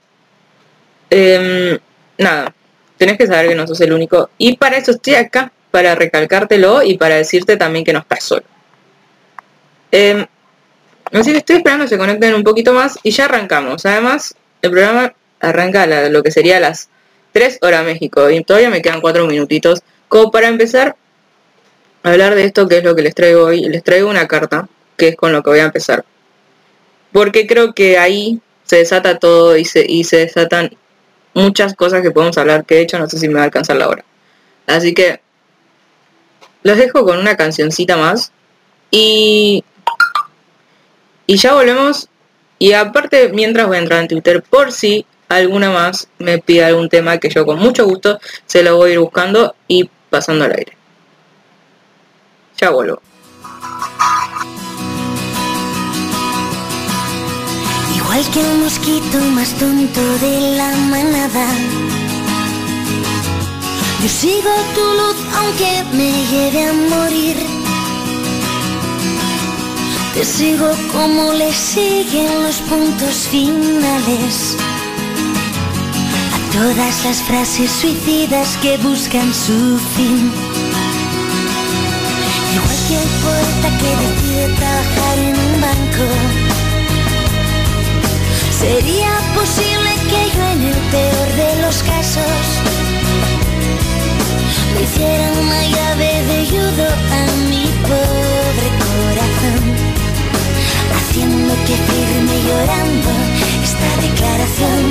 [1.11, 1.79] em,
[2.19, 2.55] nada
[2.97, 4.29] tenés que saber que no sos el único.
[4.39, 8.43] Y para eso estoy acá para recalcártelo y para decirte también que no estás solo.
[9.93, 10.27] Em,
[11.13, 13.87] así que estoy esperando que se conecten un poquito más y ya arrancamos.
[13.87, 16.89] Además el programa arranca la- lo que sería las
[17.33, 20.97] 3 horas México y todavía me quedan 4 minutitos como para empezar
[22.03, 23.61] a hablar de esto que es lo que les traigo hoy.
[23.69, 26.05] Les traigo una carta que es con lo que voy a empezar.
[27.13, 30.77] Porque creo que ahí se desata todo y se, y se desatan
[31.35, 33.77] muchas cosas que podemos hablar que de hecho no sé si me va a alcanzar
[33.77, 34.05] la hora.
[34.67, 35.21] Así que
[36.63, 38.33] los dejo con una cancioncita más
[38.91, 39.65] y
[41.27, 42.09] y ya volvemos.
[42.59, 46.89] Y aparte mientras voy a entrar en Twitter por si alguna más me pide algún
[46.89, 50.53] tema que yo con mucho gusto se lo voy a ir buscando y pasando al
[50.53, 50.77] aire.
[52.61, 53.01] Ya vuelvo
[58.11, 61.47] Igual que el mosquito más tonto de la manada.
[64.03, 67.37] Yo sigo tu luz aunque me lleve a morir.
[70.15, 74.57] Te sigo como le siguen los puntos finales.
[76.33, 80.33] A todas las frases suicidas que buscan su fin.
[82.55, 84.38] Igual que el poeta que decide
[88.59, 92.43] ¿Sería posible que yo en el peor de los casos
[94.75, 99.63] le hiciera una llave de judo a mi pobre corazón?
[100.97, 103.11] Haciendo que firme llorando
[103.63, 104.83] esta declaración.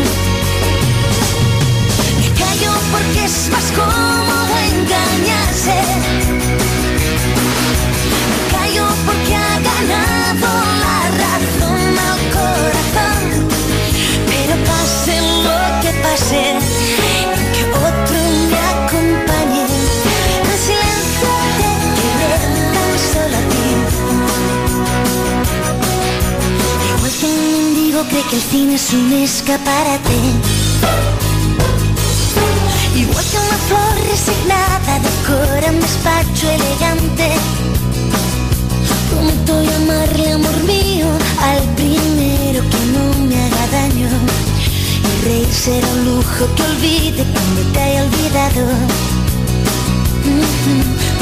[2.19, 2.27] Me
[2.93, 5.77] porque es más cómodo engañarse.
[16.29, 16.57] ser
[17.53, 18.17] que otro
[18.49, 22.41] me acompañe al silencio de querer
[22.75, 23.67] tan solo a ti.
[26.97, 30.17] Igual que un mendigo cree que el cine es un escaparate.
[32.95, 37.27] Igual que una flor resignada decora un despacho elegante.
[39.09, 41.07] Prometo llamarle amor mío
[41.41, 44.56] al primero que no me haga daño.
[45.27, 48.63] Reír será un lujo que olvide cuando te haya olvidado.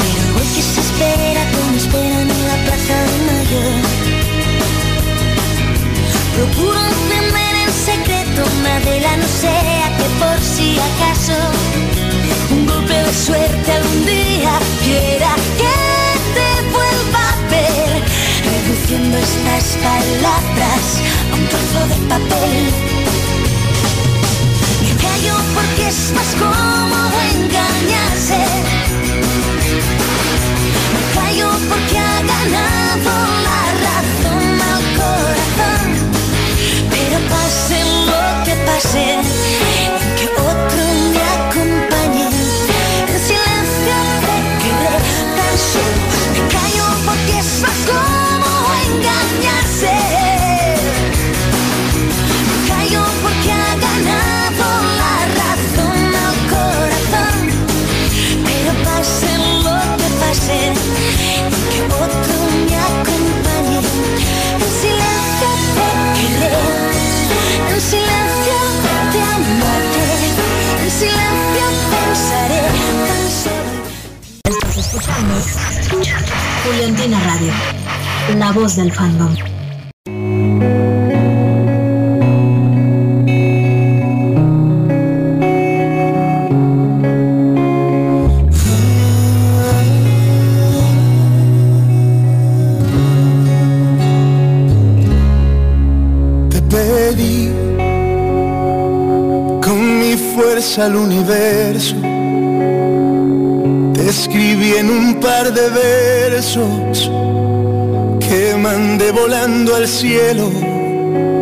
[0.00, 3.62] Pero hoy que se espera como esperan en la plaza de mayo.
[6.36, 11.38] Procuro encender en secreto una vela, no sea que por si acaso
[12.52, 14.52] un golpe de suerte algún día
[14.84, 15.74] quiera que
[16.36, 17.90] te vuelva a ver,
[18.54, 20.84] reduciendo estas palabras
[21.32, 22.85] a un trozo de papel.
[25.56, 28.40] Porque es más cómodo engañarse.
[30.92, 33.12] Me callo porque ha ganado
[33.46, 35.86] la razón al corazón.
[36.90, 37.78] Pero pase
[38.10, 39.04] lo que pase,
[75.16, 76.28] Estás escuchando
[76.62, 77.52] Juliantina Radio,
[78.36, 79.34] la voz del fandom.
[96.50, 97.50] Te pedí
[99.62, 101.55] con mi fuerza al universo.
[108.20, 110.48] Que mandé volando al cielo.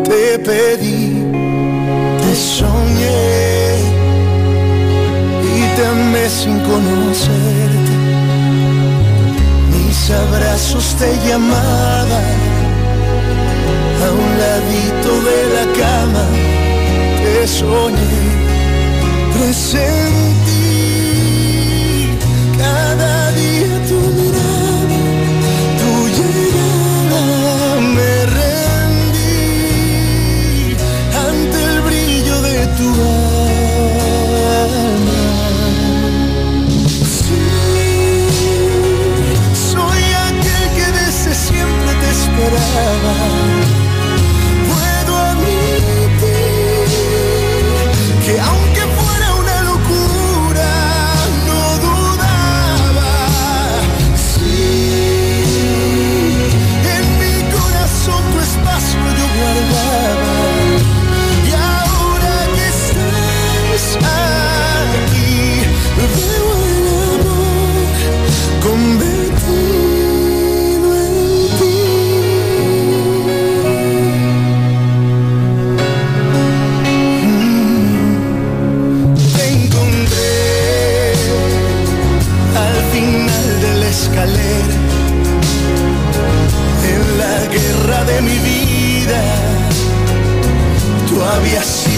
[0.03, 1.23] Te pedí,
[2.21, 3.77] te soñé
[5.57, 7.95] y te amé sin conocerte.
[9.73, 12.27] Mis abrazos te llamaban
[14.05, 16.25] a un ladito de la cama
[17.25, 18.15] te soñé,
[19.35, 20.34] presentí
[42.51, 43.54] te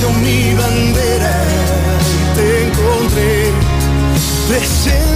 [0.05, 1.45] mi bandera
[2.13, 3.53] y te encontré.
[4.49, 5.16] Presentí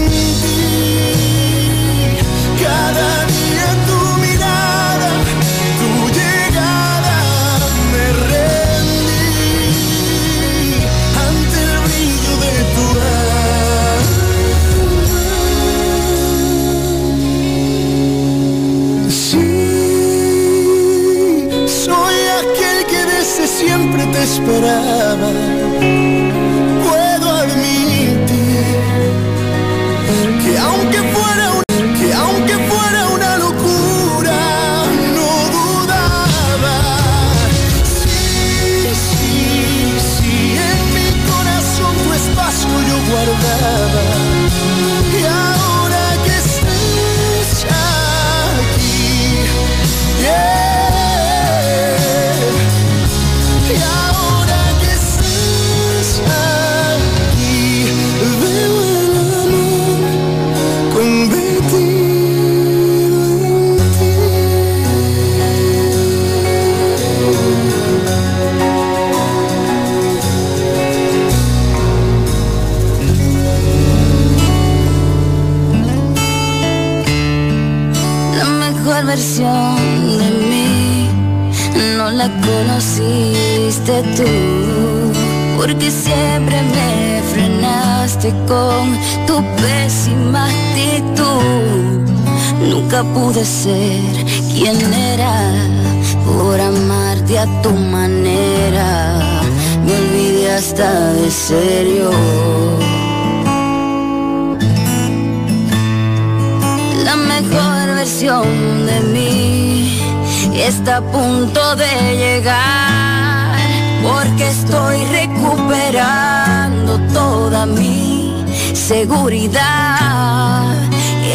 [24.30, 25.49] esperaba.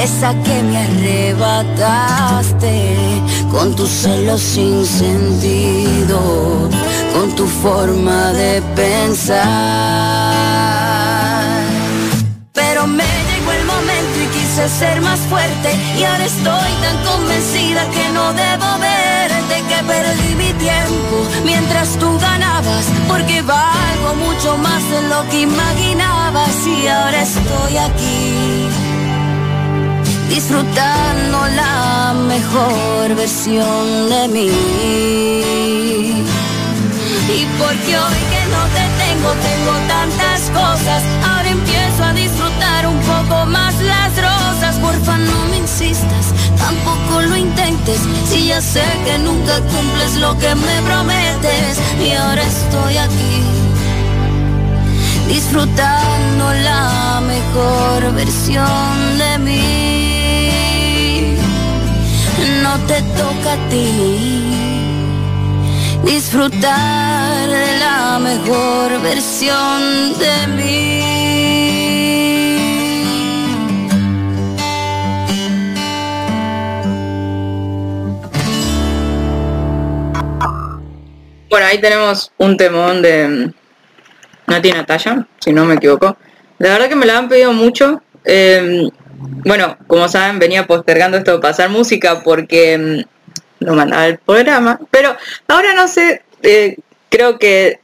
[0.04, 2.96] Esa que me arrebataste
[3.52, 6.70] con tus celos sin sentido
[7.14, 10.35] con tu forma de pensar
[14.56, 20.36] quise ser más fuerte y ahora estoy tan convencida que no debo verte que perdí
[20.36, 27.22] mi tiempo mientras tú ganabas porque valgo mucho más de lo que imaginabas y ahora
[27.22, 28.68] estoy aquí
[30.30, 34.52] disfrutando la mejor versión de mí
[37.28, 41.04] y porque hoy que no te tengo, tengo tantas cosas.
[41.28, 43.75] Ahora empiezo a disfrutar un poco más.
[45.06, 48.00] No me insistas, tampoco lo intentes.
[48.28, 51.80] Si ya sé que nunca cumples lo que me prometes.
[52.04, 53.44] Y ahora estoy aquí,
[55.28, 59.76] disfrutando la mejor versión de mí.
[62.64, 64.56] No te toca a ti
[66.06, 67.48] disfrutar
[67.80, 70.95] la mejor versión de mí.
[81.76, 83.54] Ahí tenemos un temón de mm,
[84.48, 86.18] Nati Natalia, si no me equivoco.
[86.58, 88.02] La verdad que me la han pedido mucho.
[88.24, 88.90] Eh,
[89.44, 94.80] bueno, como saben, venía postergando esto de pasar música porque mm, no mandaba el programa.
[94.90, 95.16] Pero
[95.48, 96.78] ahora no sé, eh,
[97.10, 97.80] creo que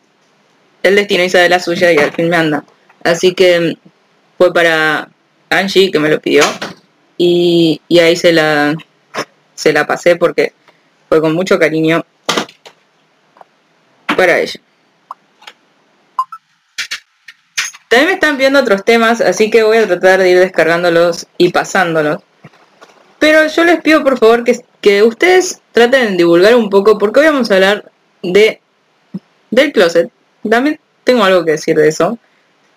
[0.83, 2.63] el destino hizo de la suya y al fin me anda.
[3.03, 3.89] Así que mm,
[4.37, 5.09] fue para
[5.49, 6.43] Angie que me lo pidió.
[7.17, 8.75] Y, y ahí se la,
[9.53, 10.53] se la pasé porque
[11.09, 12.05] fue con mucho cariño
[14.21, 14.59] para ella.
[17.89, 21.49] También me están viendo otros temas, así que voy a tratar de ir descargándolos y
[21.49, 22.21] pasándolos.
[23.17, 27.21] Pero yo les pido por favor que, que ustedes traten de divulgar un poco, porque
[27.21, 27.91] hoy vamos a hablar
[28.21, 28.61] de
[29.49, 30.11] del closet.
[30.47, 32.19] También tengo algo que decir de eso.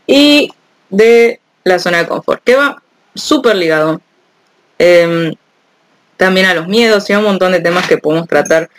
[0.06, 0.50] Y
[0.88, 2.82] de la zona de confort, que va
[3.14, 4.00] súper ligado.
[4.78, 5.34] em,
[6.16, 8.70] también a los miedos y a un montón de temas que podemos tratar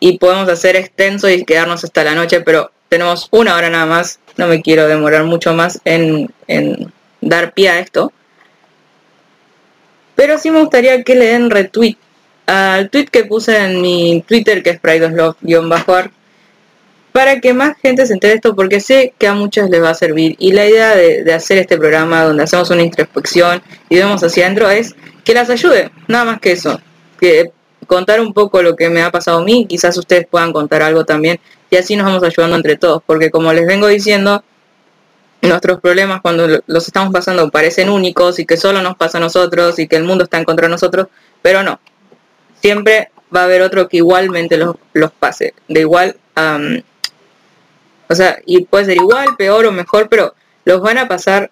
[0.00, 4.18] y podemos hacer extenso y quedarnos hasta la noche, pero tenemos una hora nada más,
[4.36, 8.12] no me quiero demorar mucho más en, en dar pie a esto.
[10.16, 11.96] Pero sí me gustaría que le den retweet
[12.46, 16.10] al tweet que puse en mi Twitter, que es prideoslove-art,
[17.12, 19.94] para que más gente se entere esto, porque sé que a muchos les va a
[19.94, 20.34] servir.
[20.38, 24.46] Y la idea de, de hacer este programa donde hacemos una introspección y vemos hacia
[24.46, 24.94] adentro es
[25.24, 26.80] que las ayude, nada más que eso.
[27.20, 27.52] Que
[27.86, 31.04] contar un poco lo que me ha pasado a mí, quizás ustedes puedan contar algo
[31.04, 34.42] también, y así nos vamos ayudando entre todos, porque como les vengo diciendo,
[35.42, 39.20] nuestros problemas cuando lo- los estamos pasando parecen únicos y que solo nos pasa a
[39.20, 41.06] nosotros y que el mundo está en contra de nosotros,
[41.40, 41.80] pero no.
[42.60, 46.82] Siempre va a haber otro que igualmente los, los pase, de igual, am,
[48.08, 51.50] o sea, y puede ser igual, peor o mejor, pero los van a pasar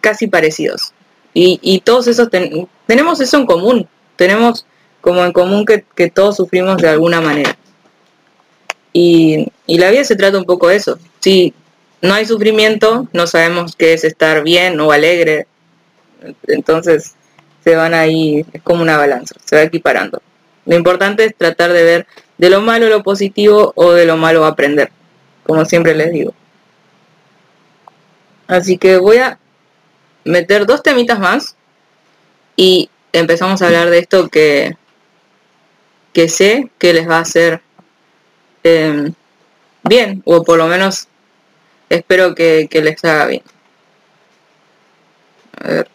[0.00, 0.92] casi parecidos.
[1.34, 4.66] Y, y todos esos ten- tenemos eso en común, tenemos
[5.02, 7.58] como en común que, que todos sufrimos de alguna manera.
[8.94, 10.98] Y, y la vida se trata un poco de eso.
[11.20, 11.52] Si
[12.00, 15.46] no hay sufrimiento, no sabemos qué es estar bien o alegre.
[16.46, 17.14] Entonces
[17.62, 20.22] se van ahí, es como una balanza, se va equiparando.
[20.64, 22.06] Lo importante es tratar de ver
[22.38, 24.90] de lo malo lo positivo o de lo malo aprender,
[25.44, 26.32] como siempre les digo.
[28.46, 29.38] Así que voy a
[30.24, 31.56] meter dos temitas más
[32.56, 34.76] y empezamos a hablar de esto que,
[36.12, 37.62] que sé que les va a hacer
[38.64, 39.12] eh,
[39.84, 41.08] bien, o por lo menos
[41.88, 43.42] espero que, que les haga bien.
[45.60, 45.88] A ver.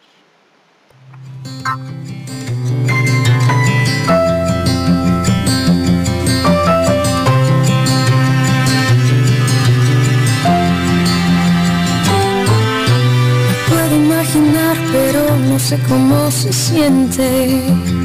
[13.68, 17.97] Puedo imaginar, pero no sé cómo se siente.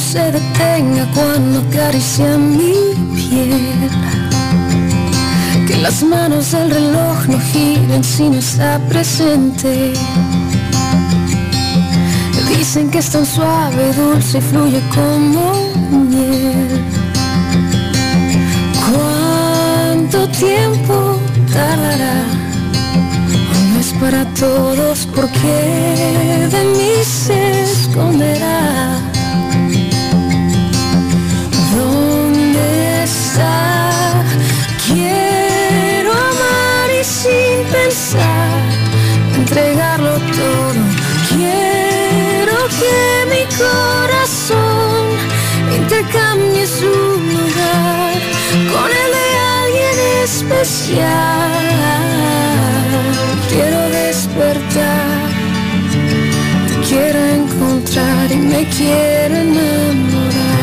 [0.00, 2.74] Se detenga cuando acaricia mi
[3.14, 3.90] piel.
[5.66, 9.92] Que las manos del reloj no giren si no está presente.
[12.48, 15.52] Dicen que es tan suave, dulce y fluye como
[15.90, 16.82] miel.
[18.90, 21.18] ¿Cuánto tiempo
[21.52, 22.24] tardará?
[23.72, 29.13] No es para todos porque de mí se esconderá.
[34.86, 38.60] Quiero amar y sin pensar,
[39.34, 40.82] entregarlo todo.
[41.30, 45.02] Quiero que mi corazón
[45.74, 48.14] intercambie su lugar
[48.72, 49.28] con el de
[49.58, 51.50] alguien especial.
[53.48, 55.28] Quiero despertar,
[56.68, 60.53] te quiero encontrar y me quiero enamorar.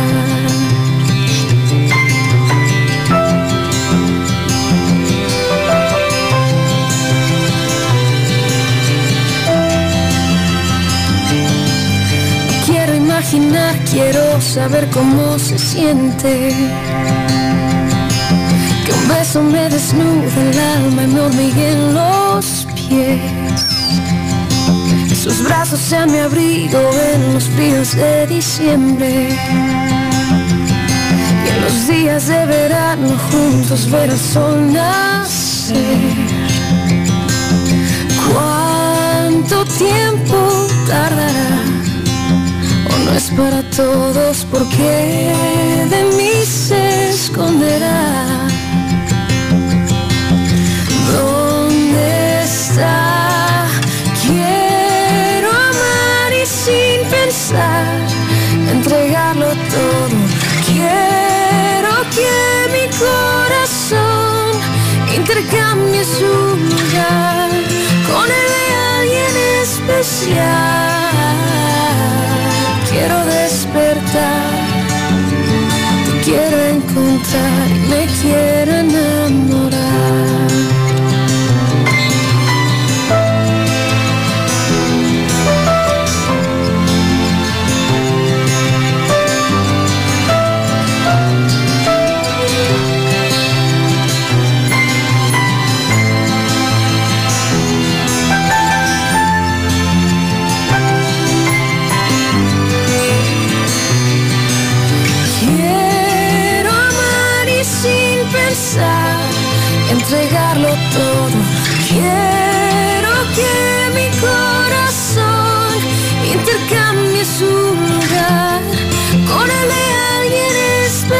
[13.89, 16.53] Quiero saber cómo se siente.
[18.85, 23.21] Que un beso me desnude el alma y me hormiguen los pies.
[25.23, 26.79] Sus brazos sean mi abrigo
[27.13, 29.29] en los fríos de diciembre.
[31.45, 35.40] Y en los días de verano juntos ver el.
[43.11, 45.33] No es para todos porque
[45.89, 48.47] de mí se esconderá.
[51.11, 53.67] ¿Dónde está?
[54.25, 57.85] Quiero amar y sin pensar,
[58.75, 60.17] entregarlo todo.
[60.67, 62.33] Quiero que
[62.75, 64.51] mi corazón
[65.15, 66.33] intercambie su
[66.71, 67.49] lugar
[68.09, 68.63] con el de
[68.95, 69.33] alguien
[69.63, 70.91] especial.
[72.91, 74.51] Quiero despertar,
[76.05, 79.60] te quiero encontrar me quiero enamorar.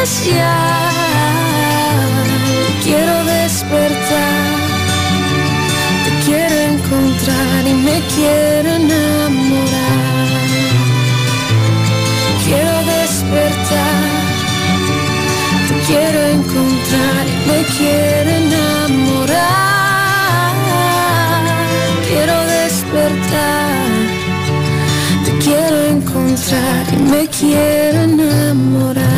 [0.03, 0.91] Especial.
[2.83, 4.57] Quiero despertar,
[6.05, 9.91] te quiero encontrar y me quiero enamorar.
[12.45, 14.03] Quiero despertar,
[15.67, 19.41] te quiero encontrar y me quiero enamorar.
[22.07, 23.85] Quiero despertar,
[25.25, 29.10] te quiero encontrar y me quiero enamorar.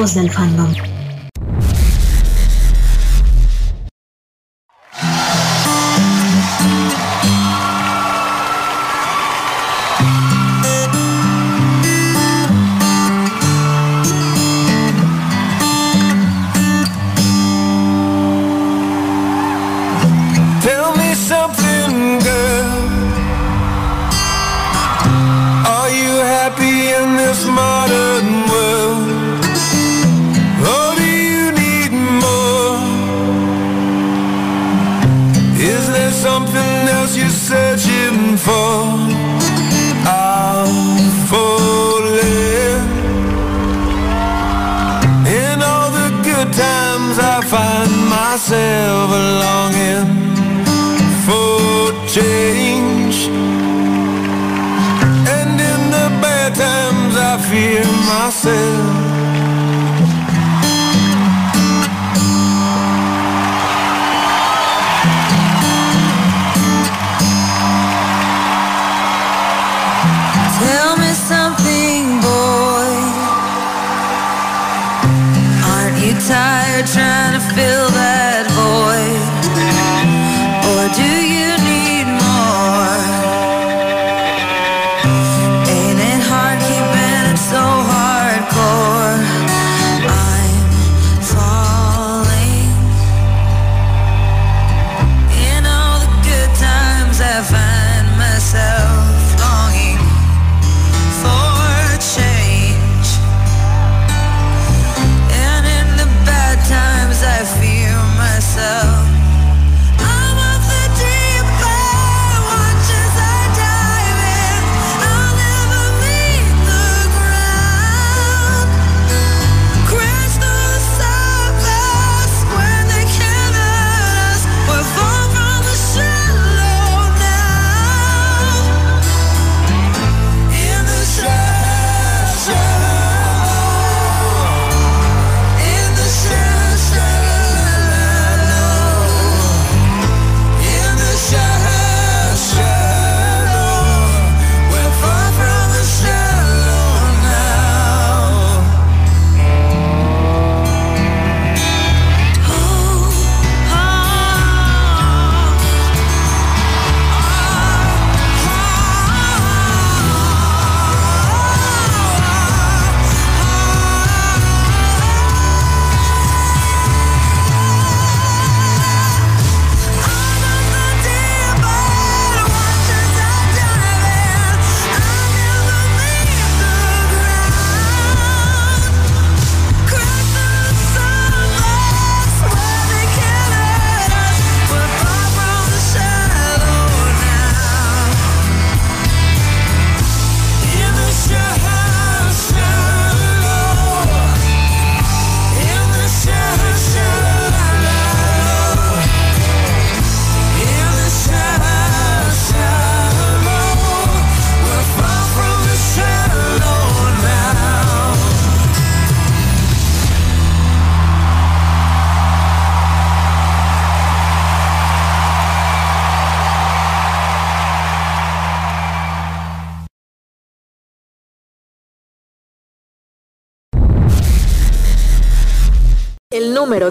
[0.00, 0.89] Voz del fandom.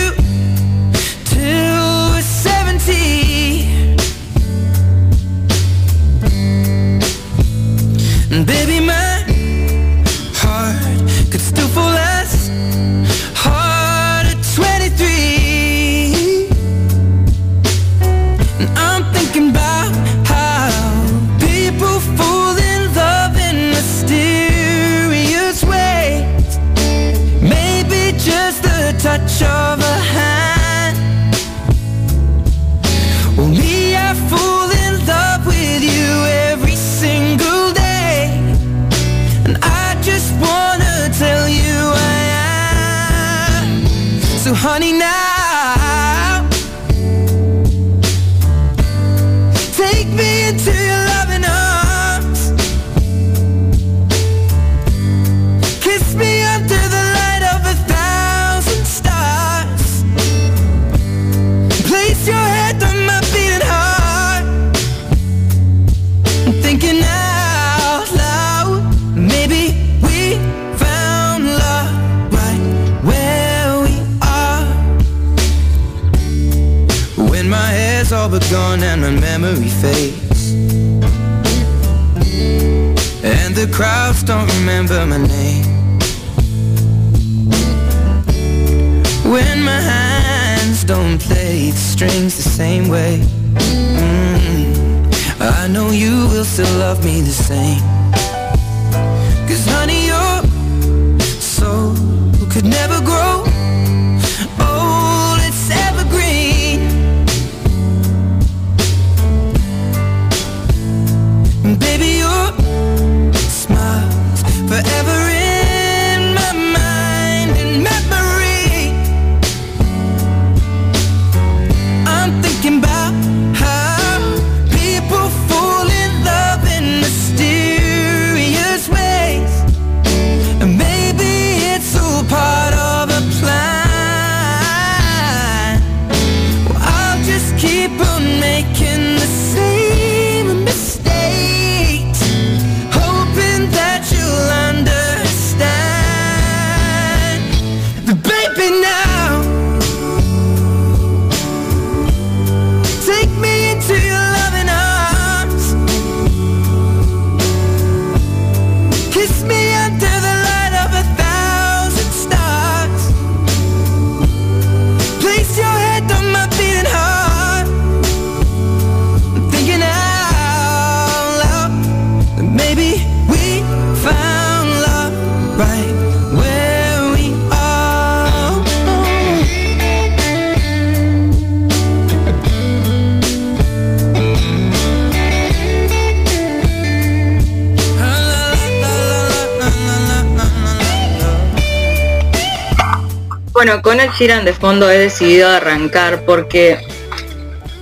[194.21, 196.77] Sheeran de fondo he decidido arrancar porque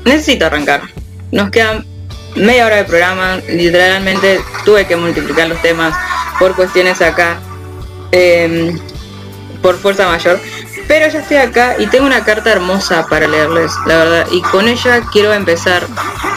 [0.06, 0.84] necesito arrancar.
[1.34, 1.86] Nos quedan
[2.34, 5.94] media hora de programa, literalmente tuve que multiplicar los temas
[6.40, 7.42] por cuestiones acá,
[8.14, 8.74] eh,
[9.62, 10.40] por fuerza mayor.
[10.88, 14.28] Pero ya estoy acá y tengo una carta hermosa para leerles, la verdad.
[14.32, 15.86] Y con ella quiero empezar,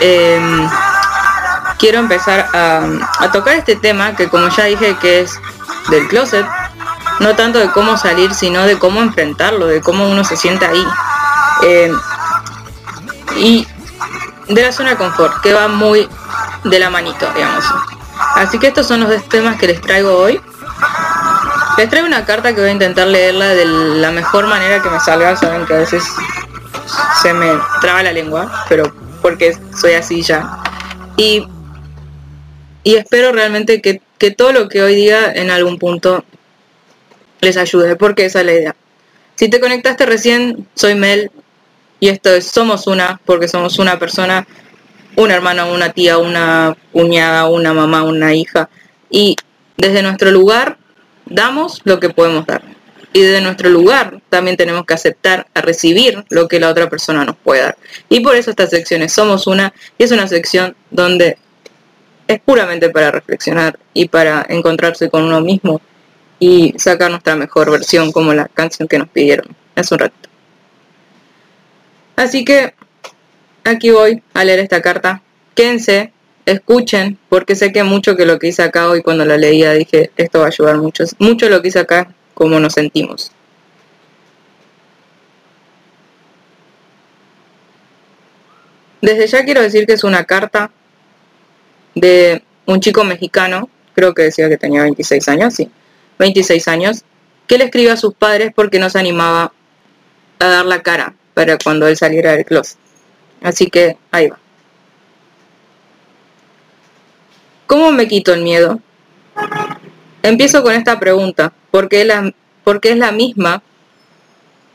[0.01, 0.66] eh,
[1.79, 5.39] quiero empezar a tocar este tema que como ya dije que es
[5.91, 6.45] del closet,
[7.23, 10.85] no tanto de cómo salir, sino de cómo enfrentarlo, de cómo uno se sienta ahí.
[11.62, 11.93] Eh,
[13.36, 13.66] y
[14.49, 16.09] de la zona de confort, que va muy
[16.65, 17.65] de la manito, digamos.
[18.35, 20.40] Así que estos son los dos temas que les traigo hoy.
[21.78, 25.01] Les traigo una carta que voy a intentar leerla de la mejor manera que me
[25.01, 25.36] salga.
[25.36, 26.05] Saben que a veces
[27.23, 28.93] se me traba la lengua, pero
[29.23, 30.59] porque soy así ya.
[31.16, 31.47] Y,
[32.82, 36.24] y espero realmente que, que todo lo que hoy diga en algún punto
[37.43, 38.77] les ayude, porque esa es la idea.
[39.35, 41.31] Si te conectaste recién, soy Mel
[42.01, 44.47] y esto es Somos Una, porque somos una persona,
[45.16, 48.70] un hermano, una tía, una cuñada, una mamá, una hija.
[49.10, 49.36] Y
[49.77, 50.78] desde nuestro lugar
[51.27, 52.62] damos lo que podemos dar.
[53.12, 57.24] Y desde nuestro lugar también tenemos que aceptar a recibir lo que la otra persona
[57.24, 57.77] nos puede dar.
[58.09, 61.36] Y por eso esta sección es Somos Una, y es una sección donde
[62.28, 65.81] es puramente para reflexionar y para encontrarse con uno mismo
[66.44, 70.28] y sacar nuestra mejor versión como la canción que nos pidieron hace un ratito.
[72.16, 72.74] Así que
[73.62, 75.23] aquí voy a leer esta carta.
[75.55, 76.12] Quédense,
[76.44, 80.10] escuchen, porque sé que mucho que lo que hice acá hoy cuando la leía dije,
[80.16, 81.05] esto va a ayudar mucho.
[81.20, 83.31] Mucho lo que hice acá, como nos sentimos.
[89.01, 90.73] Desde ya quiero decir que es una carta
[91.94, 95.70] de un chico mexicano, creo que decía que tenía 26 años, sí,
[96.23, 97.03] 26 años,
[97.49, 99.53] que le escribe a sus padres porque no se animaba
[100.39, 102.78] a dar la cara para cuando él saliera del closet.
[103.43, 104.39] Así que ahí va.
[107.66, 108.81] ¿Cómo me quito el miedo?
[110.23, 112.32] Empiezo con esta pregunta, porque es la,
[112.62, 113.62] porque es la misma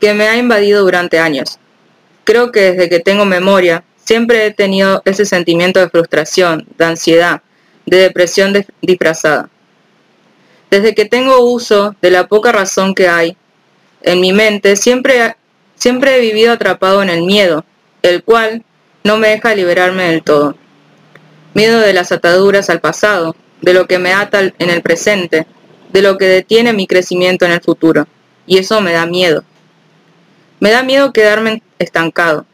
[0.00, 1.58] que me ha invadido durante años.
[2.24, 7.40] Creo que desde que tengo memoria, siempre he tenido ese sentimiento de frustración, de ansiedad,
[7.86, 9.48] de depresión de- disfrazada.
[10.70, 13.36] Desde que tengo uso de la poca razón que hay
[14.02, 15.36] en mi mente, siempre,
[15.76, 17.64] siempre he vivido atrapado en el miedo,
[18.02, 18.64] el cual
[19.02, 20.56] no me deja liberarme del todo.
[21.54, 25.46] Miedo de las ataduras al pasado, de lo que me ata en el presente,
[25.90, 28.06] de lo que detiene mi crecimiento en el futuro.
[28.46, 29.44] Y eso me da miedo.
[30.60, 32.44] Me da miedo quedarme estancado.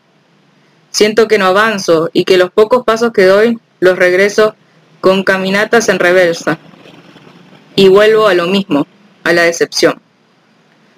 [0.91, 4.55] Siento que no avanzo y que los pocos pasos que doy los regreso
[5.01, 6.59] con caminatas en reversa.
[7.77, 8.87] Y vuelvo a lo mismo,
[9.25, 10.01] a la decepción.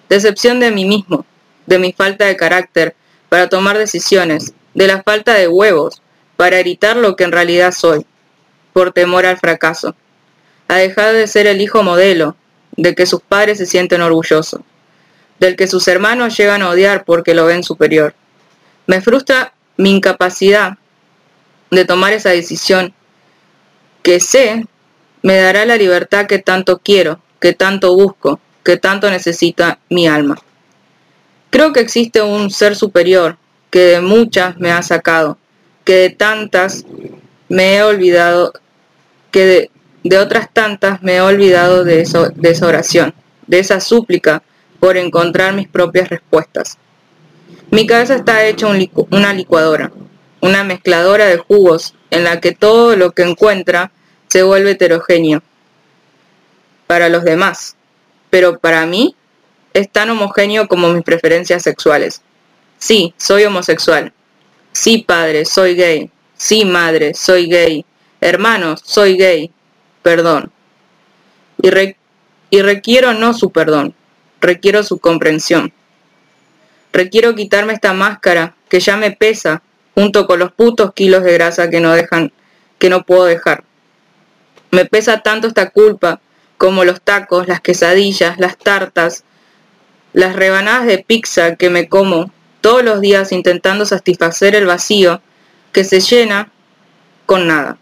[0.09, 1.25] Decepción de mí mismo,
[1.67, 2.95] de mi falta de carácter
[3.29, 6.03] para tomar decisiones, de la falta de huevos
[6.37, 8.07] para evitar lo que en realidad soy,
[8.73, 9.97] por temor al fracaso,
[10.69, 12.37] a dejar de ser el hijo modelo,
[12.77, 14.61] de que sus padres se sienten orgullosos,
[15.41, 18.15] del que sus hermanos llegan a odiar porque lo ven superior.
[18.87, 20.79] Me frustra mi incapacidad
[21.71, 22.95] de tomar esa decisión
[24.03, 24.67] que sé
[25.27, 30.37] me dará la libertad que tanto quiero, que tanto busco, que tanto necesita mi alma.
[31.51, 33.37] Creo que existe un ser superior
[33.69, 35.37] que de muchas me ha sacado,
[35.83, 36.85] que de tantas
[37.49, 38.53] me he olvidado,
[39.33, 39.69] que
[40.05, 43.13] de, otras tantas me he olvidado de, esa oración,
[43.49, 44.45] de esa súplica
[44.79, 46.79] por encontrar mis propias respuestas.
[47.73, 49.91] Mi cabeza está hecha un una licuadora,
[50.41, 53.91] una mezcladora de jugos en la que todo lo que encuentra
[54.29, 55.43] se vuelve heterogéneo
[56.87, 57.77] para los demás,
[58.31, 59.15] pero para mí
[59.75, 62.23] es tan homogéneo como mis preferencias sexuales.
[62.79, 64.13] Sí, soy homosexual.
[64.73, 66.11] Sí, padre, soy gay.
[66.37, 67.85] Sí, madre, soy gay.
[68.21, 69.51] Hermanos, soy gay.
[70.03, 70.51] Perdón.
[71.63, 71.97] Y, re-
[72.51, 73.95] y requiero no su perdón,
[74.41, 75.73] requiero su comprensión.
[76.93, 79.63] Requiero quitarme esta máscara que ya me pesa,
[79.95, 82.33] junto con los putos kilos de grasa que no dejan,
[82.79, 83.65] que no puedo dejar.
[84.71, 86.21] Me pesa tanto esta culpa
[86.59, 89.25] como los tacos, las quesadillas, las tartas,
[90.13, 92.31] las rebanadas de pizza que me como
[92.61, 95.21] todos los días intentando satisfacer el vacío
[95.73, 96.51] que se llena
[97.27, 97.79] con nada,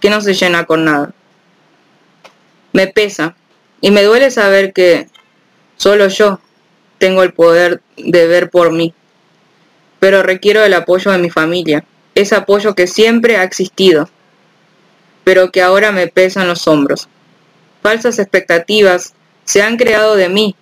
[0.00, 1.12] que no se llena con nada.
[2.72, 3.36] Me pesa.
[3.80, 5.08] Y me duele saber que
[5.76, 6.40] solo yo
[6.98, 8.94] tengo el poder de ver por mí,
[9.98, 11.84] pero requiero el apoyo de mi familia,
[12.14, 14.08] ese apoyo que siempre ha existido,
[15.24, 17.08] pero que ahora me pesa en los hombros.
[17.82, 20.56] Falsas expectativas se han creado de mí,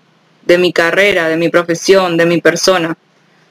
[0.47, 2.97] de mi carrera, de mi profesión, de mi persona.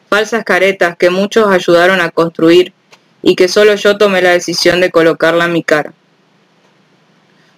[0.10, 2.73] Falsas caretas que muchos ayudaron a construir
[3.22, 5.94] y que solo yo tomé la decisión de colocarla en mi cara.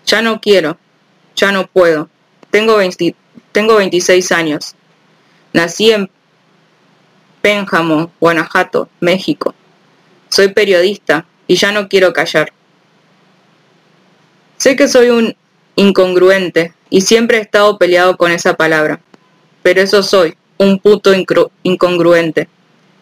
[0.06, 0.78] Ya no quiero,
[1.36, 2.10] ya no puedo.
[2.50, 3.16] Tengo, 20
[3.52, 4.76] tengo 26 años.
[5.54, 6.10] Nací en
[7.42, 9.56] Pénjamo, Guanajuato, México.
[10.30, 12.54] Soy periodista y ya no quiero callar.
[14.62, 15.36] Sé que soy un
[15.76, 19.02] incongruente y siempre he estado peleado con esa palabra,
[19.64, 21.12] pero eso soy, un puto
[21.64, 22.48] incongruente,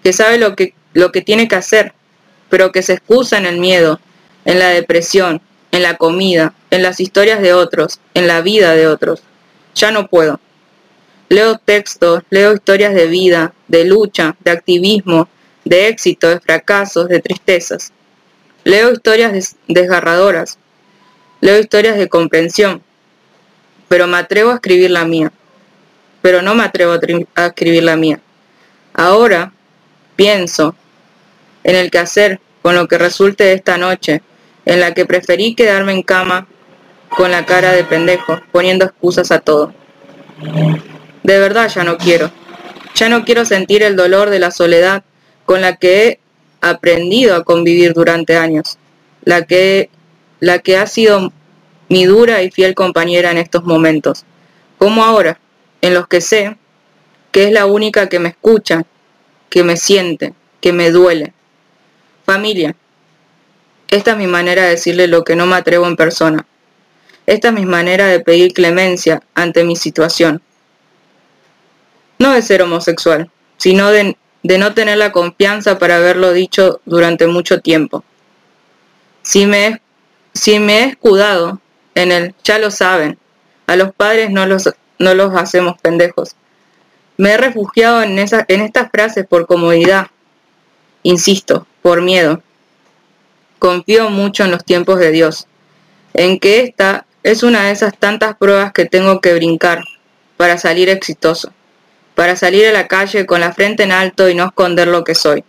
[0.01, 1.91] que sabe lo que, lo que tiene que hacer,
[2.49, 3.99] pero que se excusa en el miedo,
[4.45, 5.41] en la depresión,
[5.73, 9.21] en la comida, en las historias de otros, en la vida de otros.
[9.75, 10.39] Ya no puedo.
[11.27, 15.27] Leo textos, leo historias de vida, de lucha, de activismo,
[15.65, 17.91] de éxito, de fracasos, de tristezas.
[18.63, 20.57] Leo historias des- desgarradoras,
[21.41, 22.81] leo historias de comprensión,
[23.87, 25.31] pero me atrevo a escribir la mía.
[26.21, 26.93] Pero no me atrevo
[27.35, 28.19] a, escribir la mía.
[28.93, 29.53] Ahora
[30.15, 30.75] pienso
[31.63, 34.21] en el quehacer con lo que resulte de esta noche,
[34.65, 36.47] en la que preferí quedarme en cama
[37.09, 39.73] con la cara de pendejo, poniendo excusas a todo.
[41.23, 42.31] De verdad ya no quiero.
[42.95, 45.03] Ya no quiero sentir el dolor de la soledad
[45.45, 46.19] con la que he
[46.61, 48.77] aprendido a convivir durante años,
[49.23, 49.89] la que,
[50.39, 51.31] la que ha sido
[51.89, 54.25] mi dura y fiel compañera en estos momentos,
[54.77, 55.39] como ahora,
[55.81, 56.57] en los que sé
[57.31, 58.83] que es la única que me escucha
[59.49, 61.33] que me siente, que me duele.
[62.25, 62.75] Familia.
[63.89, 66.45] Esta es mi manera de decirle lo que no me atrevo en persona.
[67.25, 70.41] Esta es mi manera de pedir clemencia ante mi situación.
[72.19, 77.27] No de ser homosexual, sino de, de no tener la confianza para haberlo dicho durante
[77.27, 78.03] mucho tiempo.
[79.21, 79.81] Si me, he-
[80.39, 81.59] si me he escudado
[81.95, 83.19] en el ya lo saben,
[83.67, 86.35] a los padres no los, no los hacemos pendejos.
[87.17, 90.07] Me he refugiado en, esa, en estas frases por comodidad,
[91.03, 92.41] insisto, por miedo.
[93.59, 95.45] Confío mucho en los tiempos de Dios,
[96.13, 99.83] en que esta es una de esas tantas pruebas que tengo que brincar
[100.37, 101.51] para salir exitoso,
[102.15, 105.15] para salir a la calle con la frente en alto y no esconder lo que
[105.15, 105.43] soy.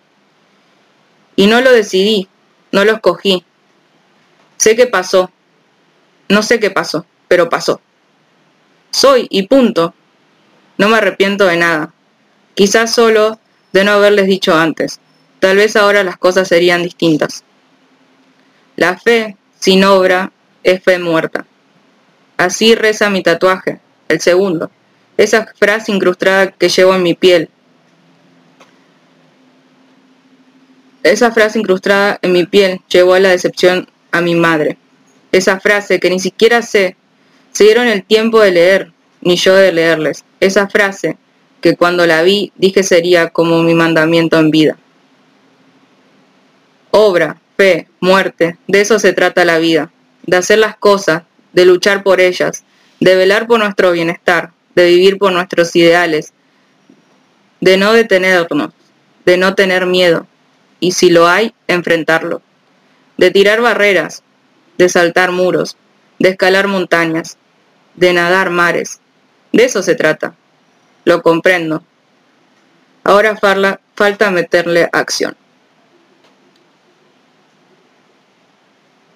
[1.36, 2.28] Y no lo decidí,
[2.72, 3.44] no lo escogí.
[4.60, 5.30] Sé que pasó,
[6.28, 7.80] no sé qué pasó, pero pasó.
[8.90, 9.94] Soy y punto.
[10.76, 11.94] No me arrepiento de nada.
[12.52, 13.40] Quizás solo
[13.72, 15.00] de no haberles dicho antes.
[15.38, 17.42] Tal vez ahora las cosas serían distintas.
[18.76, 20.30] La fe sin obra
[20.62, 21.46] es fe muerta.
[22.36, 24.70] Así reza mi tatuaje, el segundo.
[25.16, 27.48] Esa frase incrustada que llevo en mi piel.
[31.02, 34.76] Esa frase incrustada en mi piel llevó a la decepción a mi madre.
[35.32, 36.96] Esa frase que ni siquiera sé
[37.52, 40.24] se dieron el tiempo de leer, ni yo de leerles.
[40.40, 41.16] Esa frase
[41.60, 44.76] que cuando la vi dije sería como mi mandamiento en vida.
[46.90, 49.92] Obra, fe, muerte, de eso se trata la vida,
[50.26, 51.22] de hacer las cosas,
[51.52, 52.64] de luchar por ellas,
[53.00, 56.32] de velar por nuestro bienestar, de vivir por nuestros ideales,
[57.60, 58.72] de no detenernos,
[59.24, 60.26] de no tener miedo,
[60.80, 62.42] y si lo hay, enfrentarlo,
[63.20, 64.22] de tirar barreras,
[64.78, 65.76] de saltar muros,
[66.18, 67.36] de escalar montañas,
[67.94, 69.00] de nadar mares.
[69.52, 70.34] De eso se trata.
[71.04, 71.84] Lo comprendo.
[73.04, 75.36] Ahora falta meterle acción.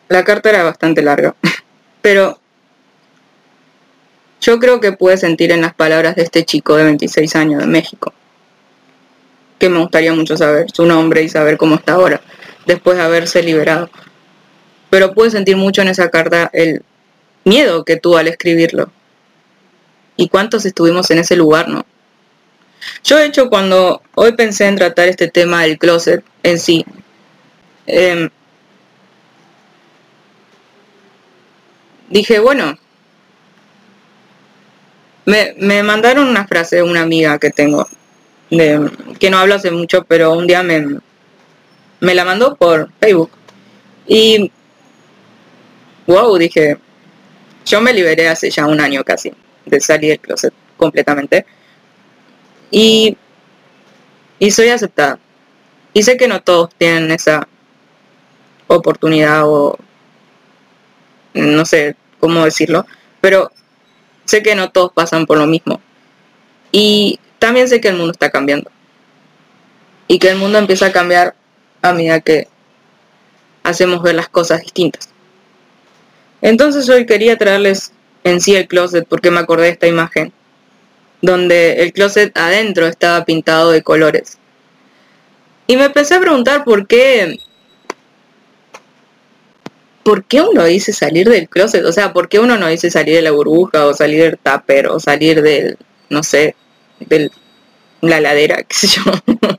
[0.09, 1.35] La carta era bastante larga,
[2.03, 2.39] pero
[4.43, 7.67] yo creo que pude sentir en las palabras de este chico de 26 años de
[7.69, 8.13] México,
[9.59, 12.21] que me gustaría mucho saber su nombre y saber cómo está ahora,
[12.67, 13.91] después de haberse liberado.
[14.91, 16.83] Pero pude sentir mucho en esa carta el
[17.45, 18.91] miedo que tuvo al escribirlo.
[20.17, 21.85] ¿Y cuántos estuvimos en ese lugar, no?
[23.03, 26.85] Yo, de hecho, cuando hoy pensé en tratar este tema del closet en sí,
[27.87, 28.31] em,
[32.09, 32.79] dije, bueno,
[35.25, 37.89] me, me mandaron una frase de una amiga que tengo,
[38.51, 41.01] de, que no hablo hace mucho, pero un día me,
[42.05, 43.31] me la mandó por Facebook.
[44.07, 44.51] Y,
[46.07, 46.79] wow, dije,
[47.65, 49.33] yo me liberé hace ya un año casi
[49.65, 51.47] de salir del closet completamente.
[52.71, 53.17] Y,
[54.39, 55.19] y soy aceptada.
[55.93, 57.49] Y sé que no todos tienen esa
[58.67, 59.79] oportunidad o
[61.35, 62.87] no sé cómo decirlo,
[63.21, 63.51] pero
[64.25, 65.81] sé que no todos pasan por lo mismo.
[66.71, 68.71] Y también sé que el mundo está cambiando.
[70.09, 71.35] Y que el mundo empieza a cambiar
[71.85, 72.49] a medida que
[73.63, 75.11] hacemos ver las cosas distintas.
[76.41, 77.93] Entonces hoy quería traerles
[78.25, 80.33] en sí el closet porque me acordé de esta imagen,
[81.21, 84.39] donde el closet adentro estaba pintado de colores.
[85.67, 87.39] Y me empecé a preguntar por qué
[90.03, 91.85] ¿por qué uno dice salir del closet?
[91.85, 94.89] O sea, ¿por qué uno no dice salir de la burbuja o salir del tupper
[94.89, 95.77] o salir del,
[96.09, 96.57] no sé,
[97.01, 97.31] de
[98.01, 99.03] la ladera, qué sé yo?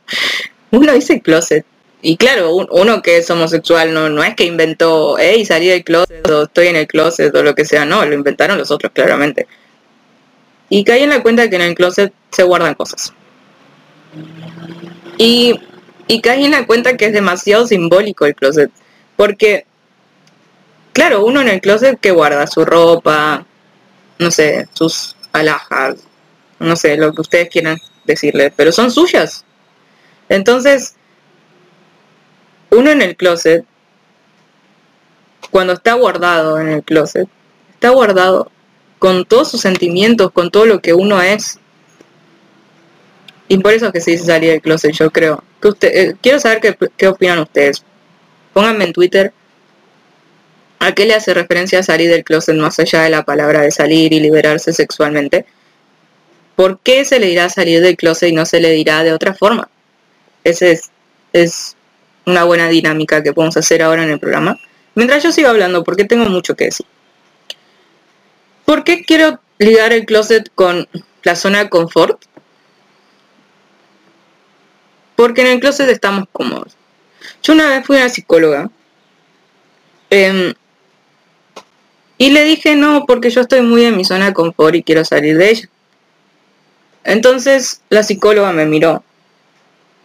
[0.71, 1.65] uno dice closet.
[2.07, 5.83] Y claro, un- uno que es homosexual no, no es que inventó, hey, salí del
[5.83, 8.91] closet o estoy en el closet o lo que sea, no, lo inventaron los otros
[8.93, 9.47] claramente.
[10.69, 13.11] Y caí en la cuenta que en el closet se guardan cosas.
[15.17, 15.59] Y,
[16.07, 18.69] y caí en la cuenta que es demasiado simbólico el closet.
[19.15, 19.65] Porque
[20.93, 23.45] Claro, uno en el closet que guarda su ropa,
[24.19, 25.95] no sé, sus alhajas,
[26.59, 29.43] no sé, lo que ustedes quieran decirle, pero son suyas.
[30.29, 30.94] Entonces,
[32.71, 33.65] uno en el closet,
[35.51, 37.27] cuando está guardado en el closet,
[37.73, 38.51] está guardado
[38.99, 41.59] con todos sus sentimientos, con todo lo que uno es.
[43.47, 45.43] Y por eso es que se dice salir del closet, yo creo.
[45.61, 47.83] Que usted, eh, quiero saber qué, qué opinan ustedes.
[48.53, 49.33] Pónganme en Twitter
[50.85, 54.13] ¿A qué le hace referencia salir del closet más allá de la palabra de salir
[54.13, 55.45] y liberarse sexualmente?
[56.55, 59.33] ¿Por qué se le dirá salir del closet y no se le dirá de otra
[59.33, 59.67] forma?
[60.43, 60.91] Esa es,
[61.33, 61.75] es
[62.25, 64.59] una buena dinámica que podemos hacer ahora en el programa.
[64.95, 66.85] Mientras yo sigo hablando, porque tengo mucho que decir.
[68.65, 70.87] ¿Por qué quiero ligar el closet con
[71.23, 72.23] la zona de confort?
[75.15, 76.75] Porque en el closet estamos cómodos.
[77.43, 78.69] Yo una vez fui a una psicóloga.
[80.09, 80.53] em,
[82.17, 85.03] y le dije no, porque yo estoy muy en mi zona de confort y quiero
[85.03, 85.69] salir de ella.
[87.03, 89.03] Entonces la psicóloga me miró.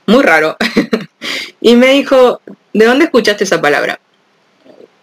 [0.07, 0.57] Muy raro.
[1.61, 2.41] y me dijo,
[2.73, 4.01] ¿de dónde escuchaste esa palabra?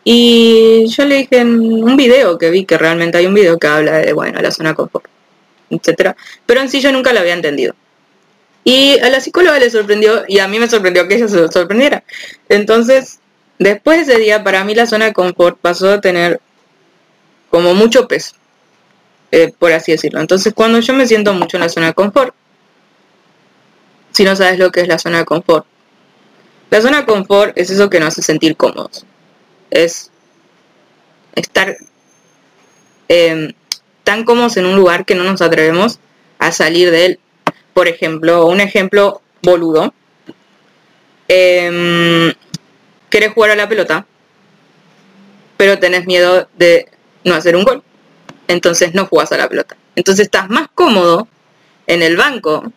[0.04, 3.68] Y yo le dije en un video que vi, que realmente hay un video que
[3.68, 5.06] habla de, bueno, la zona confort,
[5.70, 6.16] etcétera.
[6.46, 7.76] Pero en sí yo nunca lo había entendido.
[8.64, 12.04] Y a la psicóloga le sorprendió y a mí me sorprendió que ella se sorprendiera.
[12.50, 13.20] Entonces,
[13.60, 16.40] después de ese día, para mí la zona de confort pasó a tener
[17.50, 18.34] como mucho peso,
[19.32, 20.20] eh, por así decirlo.
[20.20, 22.34] Entonces, cuando yo me siento mucho en la zona de confort,
[24.18, 25.64] si no sabes lo que es la zona de confort,
[26.72, 29.06] la zona de confort es eso que nos hace sentir cómodos.
[29.70, 30.10] Es
[31.36, 31.78] estar
[33.10, 33.54] eh,
[34.04, 36.00] tan cómodos en un lugar que no nos atrevemos
[36.40, 37.20] a salir de él.
[37.76, 39.94] Por ejemplo, un ejemplo boludo.
[41.28, 42.34] Eh,
[43.12, 44.08] querés jugar a la pelota,
[45.58, 46.88] pero tenés miedo de
[47.24, 47.84] no hacer un gol.
[48.48, 49.78] Entonces no jugás a la pelota.
[49.96, 51.28] Entonces estás más cómodo
[51.86, 52.74] en el banco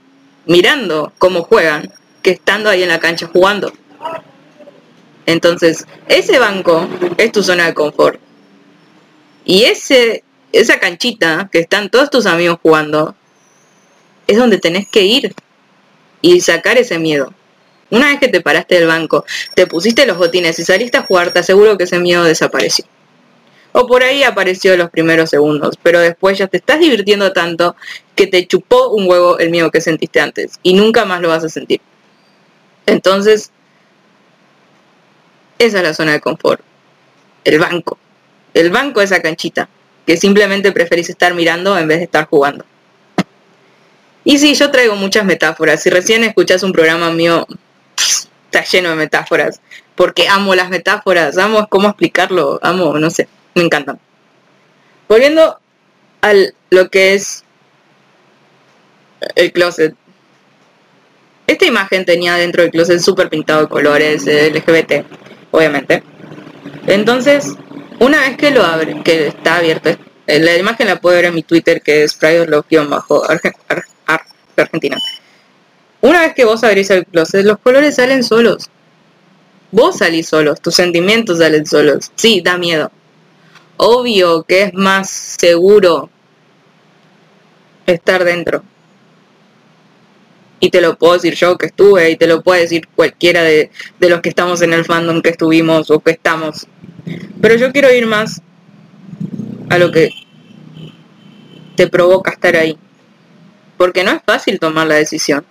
[0.51, 3.73] mirando cómo juegan que estando ahí en la cancha jugando.
[5.25, 8.19] Entonces, ese banco es tu zona de confort.
[9.45, 13.15] Y ese, esa canchita que están todos tus amigos jugando,
[14.27, 15.33] es donde tenés que ir
[16.21, 17.33] y sacar ese miedo.
[17.89, 19.25] Una vez que te paraste del banco,
[19.55, 22.85] te pusiste los botines y saliste a jugar, te aseguro que ese miedo desapareció.
[23.73, 27.77] O por ahí apareció los primeros segundos, pero después ya te estás divirtiendo tanto
[28.17, 31.45] que te chupó un huevo el miedo que sentiste antes y nunca más lo vas
[31.45, 31.81] a sentir.
[32.87, 33.53] Entonces,
[35.59, 36.63] esa es la zona de confort.
[37.45, 37.99] El banco.
[38.55, 39.69] El banco es esa canchita,
[40.07, 42.65] que simplemente preferís estar mirando en vez de estar jugando.
[44.25, 45.83] Y sí, yo traigo muchas metáforas.
[45.83, 47.47] Si recién escuchás un programa mío,
[48.47, 49.61] está lleno de metáforas.
[49.95, 53.99] Porque amo las metáforas, amo cómo explicarlo, amo, no sé, me encantan.
[55.09, 55.59] Volviendo
[56.23, 56.33] a
[56.71, 57.45] lo que es
[59.35, 59.95] el closet.
[61.47, 65.05] Esta imagen tenía dentro del closet súper pintado de colores eh, LGBT,
[65.51, 66.03] obviamente.
[66.87, 67.55] Entonces,
[67.99, 69.91] una vez que lo abre, que está abierto,
[70.27, 73.25] eh, la imagen la puedo ver en mi Twitter que es bajo
[74.57, 74.97] Argentina.
[76.01, 78.71] Una vez que vos abrís el closet, los colores salen solos.
[79.73, 82.11] Vos salís solos, tus sentimientos salen solos.
[82.15, 82.91] Sí, da miedo.
[83.83, 86.11] Obvio que es más seguro
[87.87, 88.63] estar dentro.
[90.61, 93.71] Y te lo puedo decir yo que estuve, y te lo puede decir cualquiera de,
[93.99, 96.67] de los que estamos en el fandom que estuvimos o que estamos.
[97.41, 98.43] Pero yo quiero ir más
[99.71, 100.11] a lo que
[101.75, 102.77] te provoca estar ahí.
[103.79, 105.47] Porque no es fácil tomar la decisión.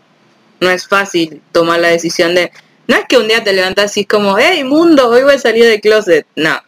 [0.59, 2.51] No es fácil tomar la decisión de...
[2.87, 5.39] No es que un día te levantas y es como, hey mundo, hoy voy a
[5.39, 6.27] salir del closet.
[6.35, 6.61] No.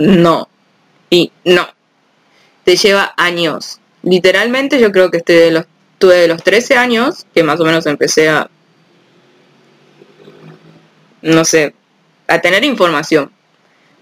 [0.00, 0.48] No.
[1.10, 1.68] Y no.
[2.64, 3.80] Te lleva años.
[4.02, 5.66] Literalmente yo creo que estoy de los,
[5.98, 8.48] tuve de los 13 años, que más o menos empecé a,
[11.20, 11.74] no sé,
[12.28, 13.30] a tener información.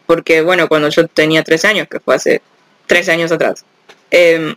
[0.06, 2.42] Porque bueno, cuando yo tenía 13 años, que fue hace
[2.86, 3.64] 13 años atrás,
[4.12, 4.54] em,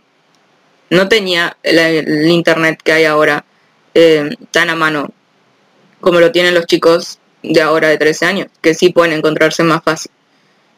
[0.90, 3.44] no tenía el internet que hay ahora
[3.94, 5.12] em, tan a mano
[6.00, 9.82] como lo tienen los chicos de ahora de 13 años, que sí pueden encontrarse más
[9.82, 10.12] fácil.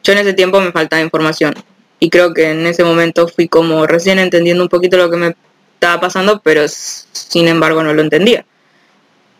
[0.05, 1.55] Yo en ese tiempo me faltaba información
[1.99, 5.35] y creo que en ese momento fui como recién entendiendo un poquito lo que me
[5.73, 8.45] estaba pasando, pero sin embargo no lo entendía.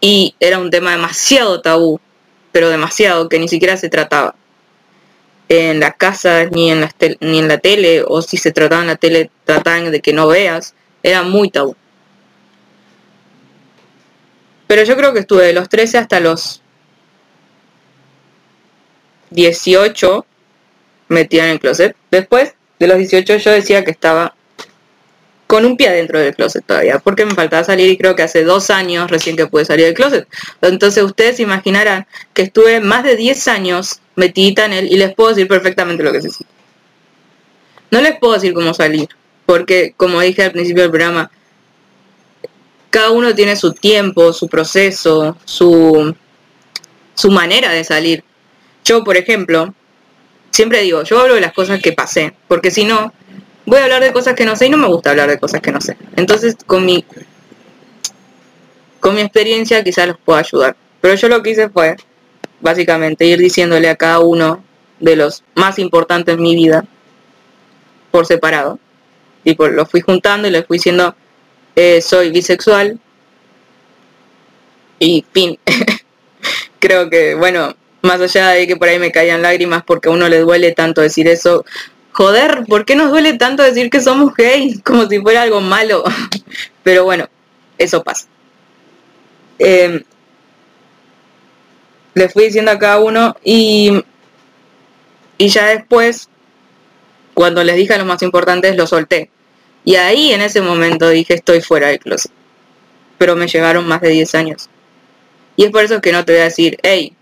[0.01, 1.99] Y era un tema demasiado tabú,
[2.51, 4.33] pero demasiado, que ni siquiera se trataba
[5.49, 8.87] en las casas ni en, las ni en la tele, o si se trataba en
[8.87, 10.73] la tele, trataban de que no veas,
[11.03, 11.75] era muy tabú.
[14.65, 16.63] Pero yo creo que estuve de los 13 hasta los
[19.29, 20.25] 18
[21.07, 21.95] metida en el closet.
[22.11, 24.35] Después de los 18 yo decía que estaba
[25.47, 28.43] con un pie dentro del closet todavía, porque me faltaba salir y creo que hace
[28.43, 30.27] dos años recién que pude salir del closet.
[30.61, 35.29] Entonces ustedes imaginarán que estuve más de 10 años metidita en él y les puedo
[35.29, 36.53] decir perfectamente lo que se siente.
[37.91, 39.07] No les puedo decir cómo salir,
[39.45, 41.31] porque como dije al principio del programa,
[42.89, 46.15] cada uno tiene su tiempo, su proceso, su,
[47.13, 48.23] su manera de salir.
[48.83, 49.73] Yo, por ejemplo,
[50.55, 53.13] siempre digo, yo hablo de las cosas que pasé, porque si no,
[53.65, 55.59] voy a hablar de cosas que no sé y no me gusta hablar de cosas
[55.61, 55.97] que no sé.
[56.15, 57.05] Entonces, con mi,
[59.01, 60.77] con mi experiencia quizás los pueda ayudar.
[61.01, 61.97] Pero yo lo que hice fue,
[62.61, 64.63] básicamente, ir diciéndole a cada uno
[65.01, 66.85] de los más importantes en mi vida,
[68.11, 68.79] por separado.
[69.43, 71.15] Y por, los fui juntando y les fui diciendo,
[71.75, 72.97] eh, soy bisexual,
[74.99, 75.59] Y fin.
[76.79, 77.75] Creo que, bueno,
[78.05, 81.01] más allá de que por ahí me caían lágrimas porque a uno le duele tanto
[81.01, 81.65] decir eso,
[82.11, 84.81] joder, ¿por qué nos duele tanto decir que somos gays?
[84.85, 86.03] Como si fuera algo malo.
[86.83, 87.27] Pero bueno,
[87.77, 88.27] eso pasa.
[89.59, 90.03] Eh,
[92.13, 94.01] le fui diciendo a cada uno y,
[95.37, 96.29] y ya después,
[97.33, 99.29] cuando les dije a los más importantes, lo solté.
[99.83, 102.31] Y ahí en ese momento dije, estoy fuera del closet.
[103.17, 104.69] Pero me llegaron más de 10 años.
[105.57, 107.14] Y es por eso que no te voy a decir, hey,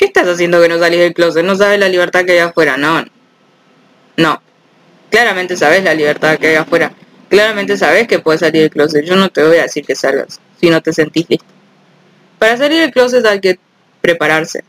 [0.00, 1.44] ¿qué estás haciendo que no salís del closet?
[1.44, 2.78] ¿No sabes la libertad que hay afuera?
[2.78, 3.04] No.
[4.16, 4.42] No.
[5.10, 6.94] Claramente sabes la libertad que hay afuera.
[7.28, 9.04] Claramente sabes que puedes salir del closet.
[9.04, 11.44] Yo no te voy a decir que salgas si no te sentís listo.
[12.38, 13.58] Para salir del closet hay que
[14.00, 14.64] prepararse.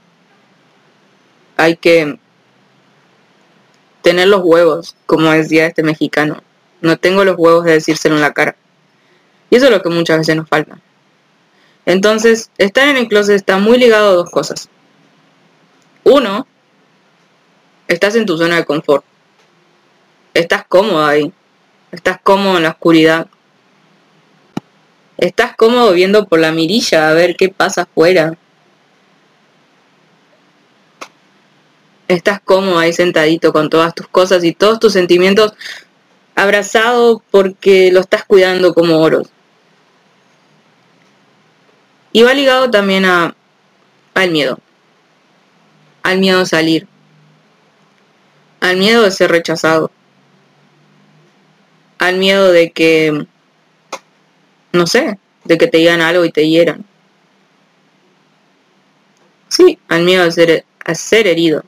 [1.55, 2.19] Hay que
[4.01, 6.43] tener los huevos, como decía este mexicano.
[6.81, 8.57] No tengo los huevos de decírselo en la cara.
[9.49, 10.77] Y eso es lo que muchas veces nos falta.
[11.85, 14.67] Entonces, estar en el closet está muy ligado a dos cosas.
[16.03, 16.47] Uno,
[17.87, 19.03] estás en tu zona de confort.
[20.33, 21.31] Estás cómodo ahí.
[21.91, 23.27] Estás cómodo en la oscuridad.
[25.17, 28.37] Estás cómodo viendo por la mirilla a ver qué pasa afuera.
[32.07, 35.53] Estás cómodo ahí sentadito con todas tus cosas y todos tus sentimientos
[36.35, 39.23] abrazado porque lo estás cuidando como oro.
[42.13, 43.35] Y va ligado también a,
[44.13, 44.59] al miedo.
[46.03, 46.87] Al miedo a salir.
[48.59, 49.91] Al miedo de ser rechazado.
[51.99, 53.25] Al miedo de que,
[54.71, 56.85] no sé, de que te digan algo y te hieran.
[59.49, 61.63] Sí, al miedo a ser, a ser herido.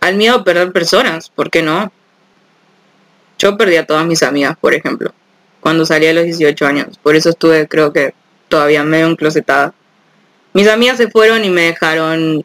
[0.00, 1.92] Al miedo a perder personas, ¿por qué no?
[3.38, 5.12] Yo perdí a todas mis amigas, por ejemplo,
[5.60, 6.98] cuando salí a los 18 años.
[7.02, 8.14] Por eso estuve, creo que,
[8.48, 9.74] todavía medio enclosetada.
[10.52, 12.44] Mis amigas se fueron y me dejaron,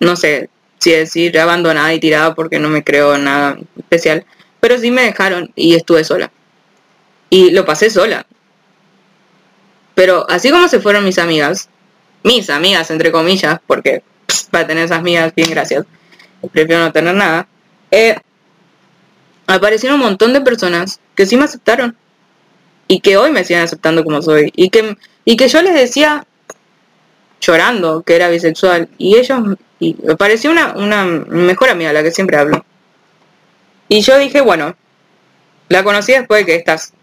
[0.00, 0.48] no sé
[0.78, 4.24] si decir abandonada y tirada porque no me creo nada especial,
[4.60, 6.32] pero sí me dejaron y estuve sola.
[7.30, 8.26] Y lo pasé sola.
[9.94, 11.68] Pero así como se fueron mis amigas,
[12.22, 14.02] mis amigas entre comillas, porque
[14.50, 15.84] para tener esas amigas, bien gracias,
[16.52, 17.48] prefiero no tener nada,
[17.90, 18.16] eh,
[19.46, 21.96] aparecieron un montón de personas que sí me aceptaron
[22.86, 24.96] y que hoy me siguen aceptando como soy y que
[25.28, 26.26] y que yo les decía
[27.38, 32.10] llorando que era bisexual y ellos y me pareció una, una mejor amiga la que
[32.10, 32.64] siempre hablo.
[33.90, 34.74] Y yo dije bueno
[35.68, 36.94] la conocí después de que estas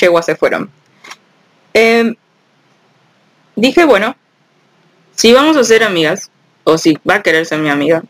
[0.00, 0.70] yeguas se fueron.
[1.74, 2.14] Eh,
[3.54, 4.16] dije bueno
[5.14, 6.30] si vamos a ser amigas
[6.64, 8.02] o si va a querer ser mi amiga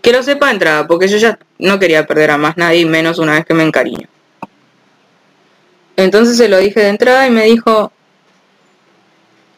[0.00, 3.18] que lo sepa de entrada porque yo ya no quería perder a más nadie menos
[3.18, 4.06] una vez que me encariño.
[5.96, 7.92] Entonces se lo dije de entrada y me dijo,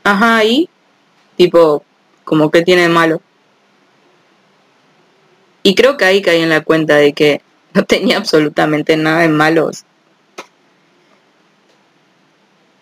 [0.04, 0.68] ajá, y
[1.36, 1.84] tipo,
[2.24, 3.20] como que tiene de malo.
[5.62, 7.40] Y creo que ahí caí en la cuenta de que
[7.74, 9.84] no tenía absolutamente nada de malos.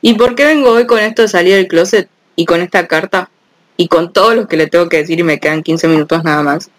[0.02, 3.30] ¿Y por qué vengo hoy con esto de salir del closet y con esta carta?
[3.76, 6.42] Y con todo lo que le tengo que decir y me quedan 15 minutos nada
[6.42, 6.70] más.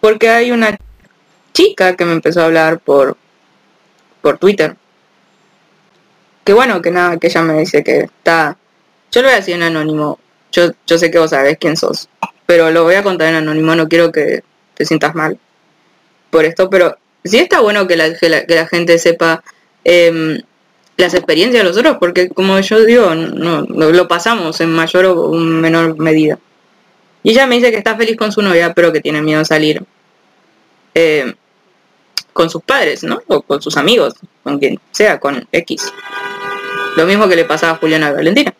[0.00, 0.76] Porque hay una
[1.52, 3.16] chica que me empezó a hablar por,
[4.22, 4.76] por Twitter
[6.44, 8.58] que bueno, que nada, que ella me dice que está...
[9.14, 10.18] Yo lo voy a decir en anónimo.
[10.50, 12.08] Yo, yo sé que vos sabés quién sos.
[12.46, 14.42] Pero lo voy a contar en anónimo, no quiero que
[14.74, 15.38] te sientas mal
[16.30, 19.42] por esto, pero sí está bueno que la, que la, gente sepa
[19.84, 20.40] em,
[20.96, 25.30] las experiencias de los otros, porque como yo digo, no- lo pasamos en mayor o
[25.32, 26.40] menor medida.
[27.22, 29.44] Y ella me dice que está feliz con su novia, pero que tiene miedo a
[29.44, 29.82] salir
[30.92, 31.34] em,
[32.32, 33.22] con sus padres, ¿no?
[33.28, 35.92] O con sus amigos, con quien sea, con X.
[36.96, 38.52] Lo mismo que le pasaba a Juliana y Valentina.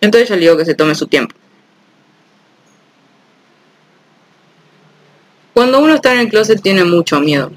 [0.00, 1.34] Entonces yo le digo que se tome su tiempo.
[5.54, 7.50] Cuando uno está en el closet tiene mucho miedo.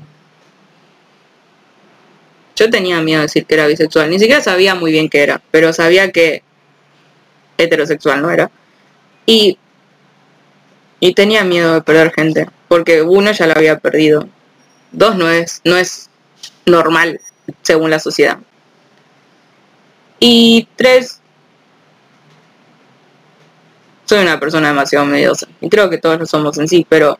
[2.55, 4.09] Yo tenía miedo de decir que era bisexual.
[4.09, 6.43] Ni siquiera sabía muy bien qué era, pero sabía que
[7.57, 8.49] heterosexual no era.
[9.25, 9.57] Y,
[10.99, 14.27] y tenía miedo de perder gente, porque uno ya lo había perdido.
[14.91, 16.09] Dos no es, no es
[16.65, 17.21] normal
[17.61, 18.39] según la sociedad.
[20.19, 21.20] Y tres,
[24.11, 25.47] soy una persona demasiado mediosa.
[25.61, 27.17] Y creo que todos lo somos en sí, pero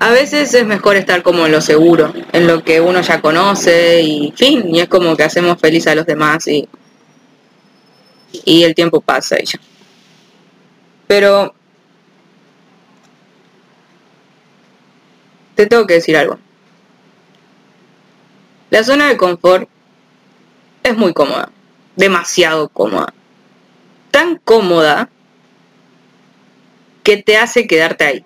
[0.00, 4.02] a veces es mejor estar como en lo seguro, en lo que uno ya conoce
[4.02, 6.68] y fin, y es como que hacemos feliz a los demás y,
[8.44, 9.60] y el tiempo pasa y ya.
[11.06, 11.54] Pero
[15.54, 16.40] te tengo que decir algo.
[18.70, 19.68] La zona de confort
[20.82, 21.52] es muy cómoda,
[21.94, 23.14] demasiado cómoda.
[24.10, 25.10] Tan cómoda
[27.02, 28.24] que te hace quedarte ahí.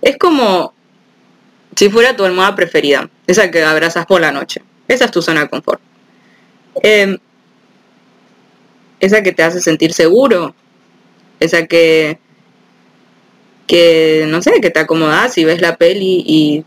[0.00, 0.74] Es como
[1.76, 4.62] si fuera tu almohada preferida, esa que abrazas por la noche.
[4.88, 5.80] Esa es tu zona de confort.
[6.82, 7.16] Eh,
[9.00, 10.54] esa que te hace sentir seguro,
[11.40, 12.18] esa que,
[13.66, 16.64] que, no sé, que te acomodas y ves la peli y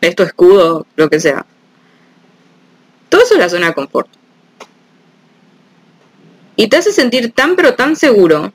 [0.00, 1.46] es tu escudo, lo que sea.
[3.08, 4.08] Todo eso es la zona de confort.
[6.56, 8.52] Y te hace sentir tan pero tan seguro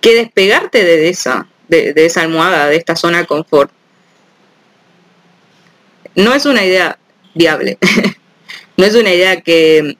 [0.00, 3.70] que despegarte de esa, de, de esa almohada, de esta zona de confort,
[6.14, 6.98] no es una idea
[7.34, 7.78] viable.
[8.76, 9.96] no es una idea que,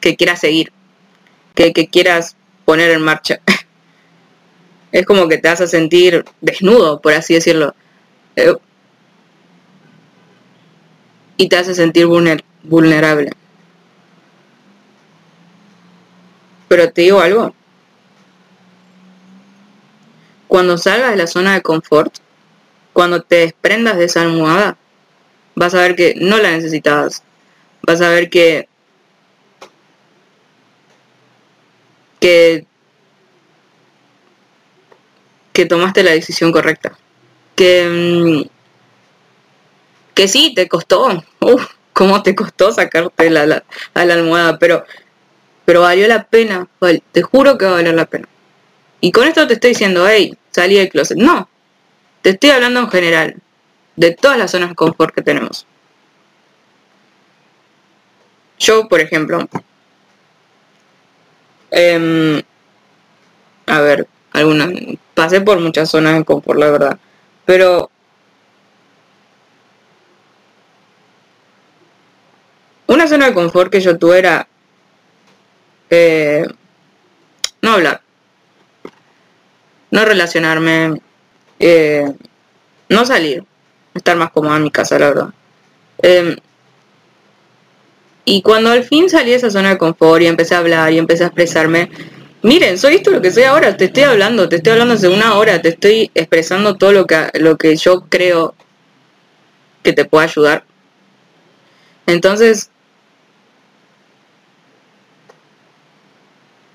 [0.00, 0.72] que quieras seguir,
[1.54, 3.40] que, que quieras poner en marcha.
[4.92, 7.74] es como que te vas a sentir desnudo, por así decirlo.
[8.36, 8.54] Eh,
[11.36, 13.30] y te hace sentir vulner- vulnerable.
[16.72, 17.54] Pero te digo algo.
[20.48, 22.14] Cuando salgas de la zona de confort,
[22.94, 24.78] cuando te desprendas de esa almohada,
[25.54, 27.24] vas a ver que no la necesitabas.
[27.86, 28.70] Vas a ver que
[32.20, 32.64] que
[35.52, 36.96] que tomaste la decisión correcta.
[37.54, 38.48] Que mm,
[40.14, 41.22] que sí, te costó.
[41.40, 44.84] Uf, cómo te costó sacarte la, la- a la almohada, pero
[45.64, 46.68] pero valió la pena.
[47.12, 48.28] te juro que va a valer la pena.
[49.00, 51.18] Y con esto te estoy diciendo, hey, salí del closet.
[51.18, 51.48] No,
[52.22, 53.36] te estoy hablando en general,
[53.96, 55.66] de todas las zonas de confort que tenemos.
[58.58, 59.48] Yo, por ejemplo,
[61.70, 62.42] em,
[63.66, 64.70] a ver, algunas,
[65.14, 66.98] pasé por muchas zonas de confort, la verdad,
[67.44, 67.90] pero
[72.86, 74.46] una zona de confort que yo tuve era
[75.94, 76.46] eh,
[77.60, 78.00] no hablar,
[79.90, 81.02] no relacionarme,
[81.58, 82.10] eh,
[82.88, 83.44] no salir,
[83.94, 85.28] estar más cómoda en mi casa, la verdad.
[85.98, 86.36] Em,
[88.24, 90.98] y cuando al fin salí de esa zona de confort y empecé a hablar y
[90.98, 91.90] empecé a expresarme,
[92.40, 95.34] miren, soy esto lo que soy ahora, te estoy hablando, te estoy hablando hace una
[95.34, 98.54] hora, te estoy expresando todo lo que, lo que yo creo
[99.82, 100.64] que te puede ayudar.
[102.06, 102.70] Entonces,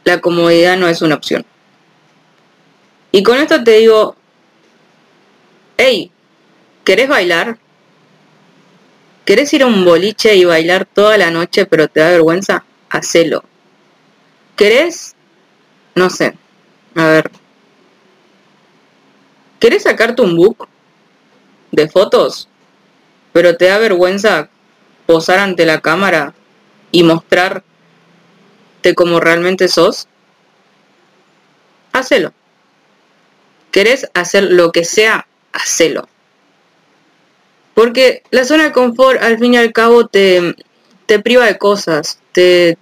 [0.08, 1.46] la comodidad no es una opción.
[3.12, 4.16] Y con esto te digo,
[5.76, 6.12] hey,
[6.86, 7.58] ¿querés bailar?
[9.26, 12.64] ¿Querés ir a un boliche y bailar toda la noche pero te da vergüenza?
[12.90, 13.44] Hacelo.
[14.56, 15.14] ¿Querés?
[15.94, 16.38] No sé.
[16.96, 17.30] A ver.
[19.60, 20.70] ¿Querés sacarte un book
[21.74, 22.48] de fotos?
[23.34, 24.50] Pero te da vergüenza
[25.06, 26.34] posar ante la cámara
[26.94, 27.04] y
[28.96, 30.08] como realmente sos?
[31.94, 32.34] Hacelo.
[33.72, 35.28] ¿Querés hacer lo que sea?
[35.54, 36.08] Hacelo.
[37.74, 40.56] Porque la zona de confort al fin y al cabo te,
[41.06, 42.78] te priva de cosas, te,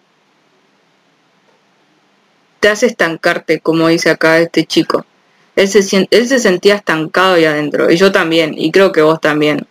[2.61, 5.05] te hace estancarte, como dice acá este chico.
[5.55, 9.21] Él se, él se sentía estancado ahí adentro, y yo también, y creo que vos
[9.21, 9.67] también.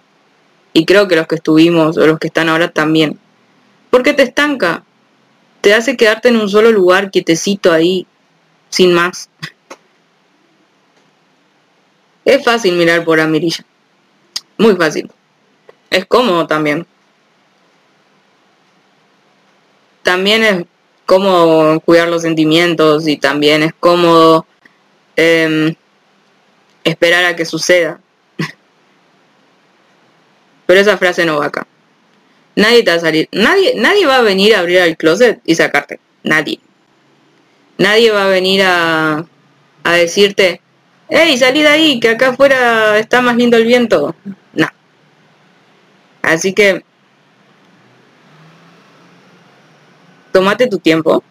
[0.73, 3.19] Y creo que los que estuvimos o los que están ahora también.
[3.91, 4.85] Porque te estanca,
[5.65, 8.07] te hace quedarte en un solo lugar quietecito ahí,
[8.69, 9.31] sin más.
[12.23, 13.65] Es fácil mirar por la mirilla.
[14.59, 15.11] Muy fácil.
[15.89, 16.87] Es cómodo también.
[20.03, 20.67] También es
[21.07, 24.45] cómodo cuidar los sentimientos y también es cómodo
[25.17, 25.75] em,
[26.85, 28.01] esperar a que suceda.
[30.67, 31.67] Pero esa frase no va acá.
[32.57, 33.29] Nadie te va a salir.
[33.33, 36.01] Nadie, nadie va a venir a abrir el closet y sacarte.
[36.23, 36.61] Nadie.
[37.79, 39.27] Nadie va a venir a,
[39.83, 40.61] a decirte,
[41.09, 44.15] hey, salí de ahí, que acá afuera está más lindo el viento.
[44.53, 44.69] No.
[46.23, 46.85] Así que
[50.33, 51.23] tómate tu tiempo.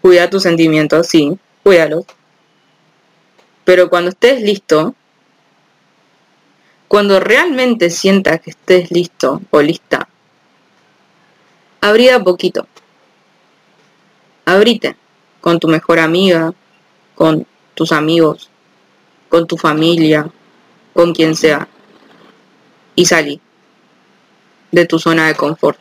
[0.00, 2.04] Cuida tus sentimientos, sí, cuídalos.
[3.64, 4.94] Pero cuando estés listo,
[6.88, 10.08] cuando realmente sientas que estés listo o lista,
[11.80, 12.66] abrí de a poquito.
[14.44, 14.96] Abrite
[15.40, 16.52] con tu mejor amiga,
[17.14, 18.50] con tus amigos,
[19.28, 20.30] con tu familia,
[20.92, 21.68] con quien sea.
[22.94, 23.40] Y salí
[24.70, 25.78] de tu zona de confort.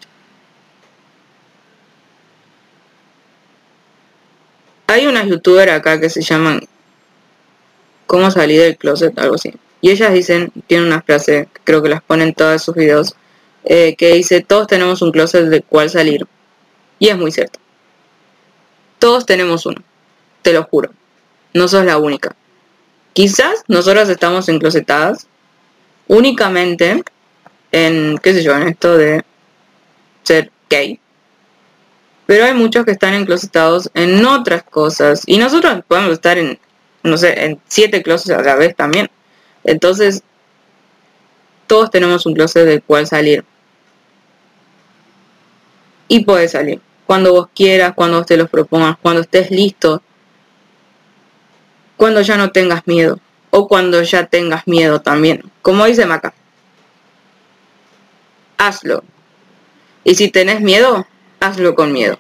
[4.87, 6.67] Hay unas youtubers acá que se llaman
[8.05, 9.17] ¿Cómo salir del closet?
[9.17, 9.51] Algo así.
[9.83, 13.17] Y ellas dicen, tienen una frase, creo que las ponen en todos sus videos,
[13.65, 16.25] eh, que dice, todos tenemos un closet del cual salir.
[16.99, 17.59] Y es muy cierto.
[18.97, 19.83] Todos tenemos uno,
[20.41, 20.91] te lo juro.
[21.53, 22.33] No sos la única.
[23.11, 25.27] Quizás nosotras estamos enclosetadas
[26.07, 27.03] únicamente
[27.73, 29.21] en, qué sé yo, en esto de
[30.23, 30.97] ser gay.
[32.25, 35.23] Pero hay muchos que están enclosetados en otras cosas.
[35.25, 36.57] Y nosotros podemos estar en,
[37.03, 39.09] no sé, en siete closets a la vez también.
[39.63, 40.23] Entonces,
[41.67, 43.45] todos tenemos un closet del cual salir.
[46.07, 46.81] Y puedes salir.
[47.05, 50.01] Cuando vos quieras, cuando vos te los propongas, cuando estés listo.
[51.97, 53.19] Cuando ya no tengas miedo.
[53.49, 55.43] O cuando ya tengas miedo también.
[55.61, 56.33] Como dice Maca.
[58.57, 59.03] Hazlo.
[60.03, 61.07] Y si tenés miedo,
[61.39, 62.19] hazlo con miedo.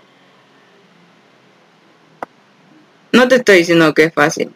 [3.11, 4.51] No te estoy diciendo que es fácil.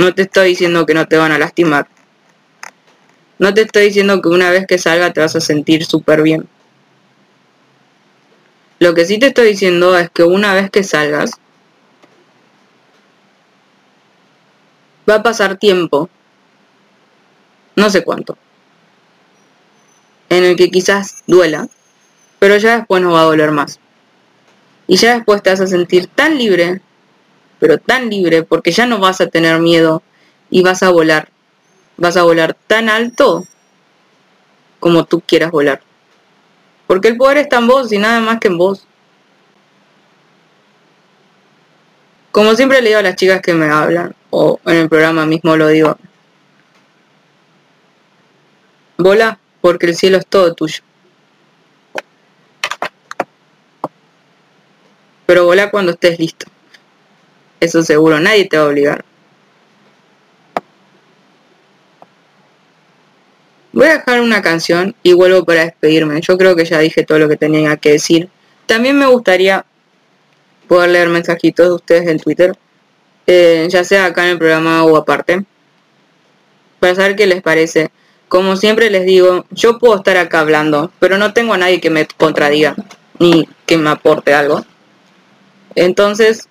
[0.00, 1.86] No te estoy diciendo que no te van a lastimar.
[3.38, 6.48] No te estoy diciendo que una vez que salga te vas a sentir súper bien.
[8.78, 11.32] Lo que sí te estoy diciendo es que una vez que salgas,
[15.08, 16.08] va a pasar tiempo,
[17.76, 18.38] no sé cuánto,
[20.30, 21.68] en el que quizás duela,
[22.38, 23.78] pero ya después no va a doler más.
[24.86, 26.80] Y ya después te vas a sentir tan libre,
[27.60, 30.02] pero tan libre, porque ya no vas a tener miedo
[30.50, 31.28] y vas a volar.
[31.98, 33.46] Vas a volar tan alto
[34.80, 35.82] como tú quieras volar.
[36.86, 38.86] Porque el poder está en vos y nada más que en vos.
[42.32, 45.56] Como siempre le digo a las chicas que me hablan, o en el programa mismo
[45.56, 45.98] lo digo,
[48.96, 50.82] vola porque el cielo es todo tuyo.
[55.26, 56.46] Pero volá cuando estés listo.
[57.60, 59.04] Eso seguro, nadie te va a obligar.
[63.72, 66.20] Voy a dejar una canción y vuelvo para despedirme.
[66.20, 68.28] Yo creo que ya dije todo lo que tenía que decir.
[68.66, 69.64] También me gustaría
[70.66, 72.56] poder leer mensajitos de ustedes en Twitter,
[73.26, 75.44] eh, ya sea acá en el programa o aparte,
[76.78, 77.90] para saber qué les parece.
[78.28, 81.90] Como siempre les digo, yo puedo estar acá hablando, pero no tengo a nadie que
[81.90, 82.76] me contradiga,
[83.18, 84.64] ni que me aporte algo.
[85.74, 86.48] Entonces,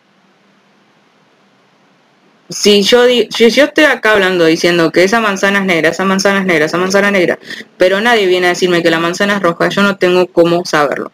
[2.50, 6.40] si yo, si yo estoy acá hablando diciendo que esa manzana es negra, esa manzana
[6.40, 7.38] es negra, esa manzana negra,
[7.78, 11.12] pero nadie viene a decirme que la manzana es roja, yo no tengo cómo saberlo.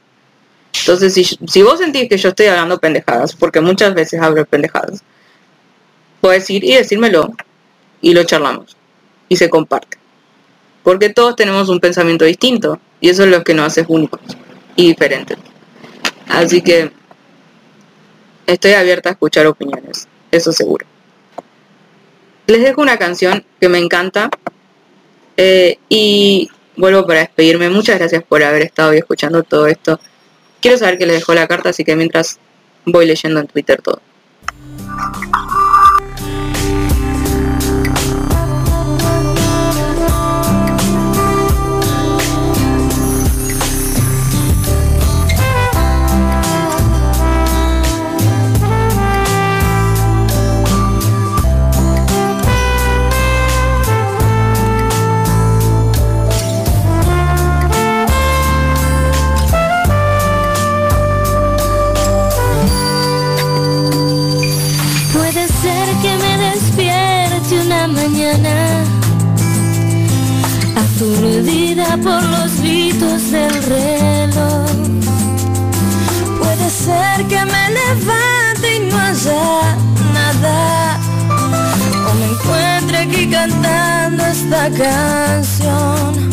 [0.80, 5.03] Entonces, si, si vos sentís que yo estoy hablando pendejadas, porque muchas veces hablo pendejadas,
[6.22, 7.34] puedes ir y decírmelo
[8.02, 8.78] y lo charlamos
[9.28, 9.98] y se comparte.
[10.84, 14.22] Porque todos tenemos un pensamiento distinto y eso es lo que nos hace únicos
[14.76, 15.38] y diferentes.
[16.28, 16.91] Así que
[18.48, 20.86] estoy abierta a escuchar opiniones, eso seguro.
[22.47, 24.30] Les dejo una canción que me encanta
[25.38, 27.69] eh, y vuelvo para despedirme.
[27.69, 29.99] Muchas gracias por haber estado y escuchando todo esto.
[30.61, 32.39] Quiero saber que les dejó la carta, así que mientras
[32.85, 34.01] voy leyendo en Twitter todo.
[70.95, 74.69] Aturdida por los gritos del reloj.
[76.39, 79.76] Puede ser que me levante y no haya
[80.13, 80.99] nada
[82.09, 86.30] o me encuentre aquí cantando esta canción.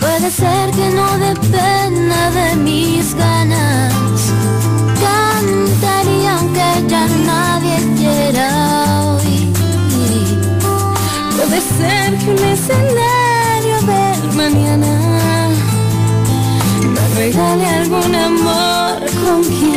[0.00, 3.94] Puede ser que no dependa de mis ganas
[5.00, 9.23] cantaría aunque ya nadie quiera
[11.76, 14.92] ser que un escenario del mañana
[16.94, 19.73] me regale algún amor con quien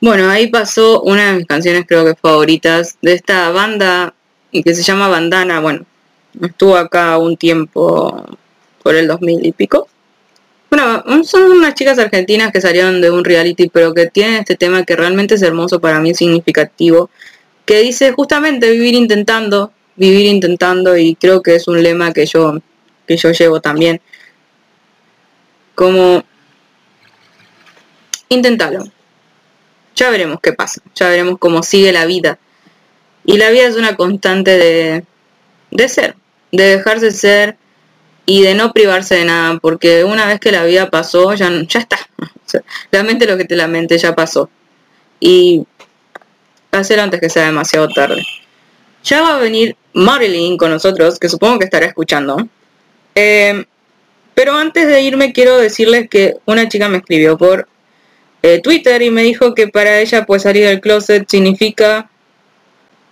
[0.00, 4.14] Bueno, ahí pasó una de mis canciones creo que favoritas de esta banda
[4.50, 5.60] que se llama Bandana.
[5.60, 5.84] Bueno,
[6.40, 8.24] estuvo acá un tiempo
[8.82, 9.88] por el 2000 y pico.
[10.70, 14.84] Bueno, son unas chicas argentinas que salieron de un reality, pero que tienen este tema
[14.84, 17.10] que realmente es hermoso para mí, significativo,
[17.66, 22.54] que dice justamente vivir intentando, vivir intentando, y creo que es un lema que yo,
[23.06, 24.00] que yo llevo también.
[25.74, 26.24] Como
[28.28, 28.84] inténtalo.
[29.94, 32.38] Ya veremos qué pasa, ya veremos cómo sigue la vida.
[33.24, 35.04] Y la vida es una constante de,
[35.70, 36.16] de ser,
[36.52, 37.56] de dejarse ser
[38.26, 41.80] y de no privarse de nada, porque una vez que la vida pasó, ya, ya
[41.80, 41.98] está.
[42.90, 44.48] Lamente lo que te lamente ya pasó.
[45.18, 45.66] Y
[46.70, 48.24] hacerlo antes que sea demasiado tarde.
[49.02, 52.48] Ya va a venir Marilyn con nosotros, que supongo que estará escuchando.
[53.14, 53.64] Eh,
[54.34, 57.68] pero antes de irme quiero decirles que una chica me escribió por
[58.42, 62.10] eh, Twitter y me dijo que para ella pues salir del closet significa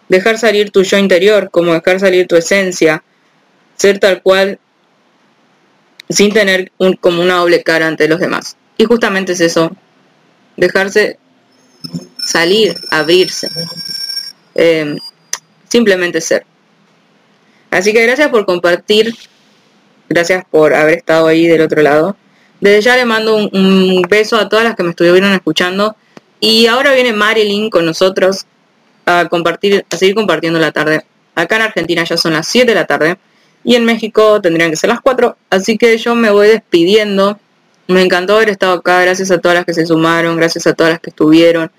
[0.09, 3.03] dejar salir tu yo interior, como dejar salir tu esencia,
[3.77, 4.59] ser tal cual
[6.09, 8.57] sin tener un, como una doble cara ante los demás.
[8.79, 9.77] Y justamente es eso,
[10.57, 11.19] dejarse
[12.25, 13.49] salir, abrirse,
[14.55, 14.97] eh,
[15.69, 16.47] simplemente ser.
[17.71, 19.15] Así que gracias por compartir,
[20.09, 22.17] gracias por haber estado ahí del otro lado.
[22.61, 25.97] Desde ya le mando un, beso a todas las que me estuvieron escuchando.
[26.41, 28.47] Y ahora viene Marilyn con nosotros
[29.07, 31.05] a compartir, a seguir compartiendo la tarde.
[31.35, 33.19] Acá en Argentina ya son las 7 de la tarde
[33.65, 35.37] y en México tendrían que ser las 4.
[35.51, 37.39] Así que yo me voy despidiendo.
[37.87, 39.03] Me encantó haber estado acá.
[39.03, 41.71] Gracias a todas las que se sumaron, gracias a todas las que estuvieron.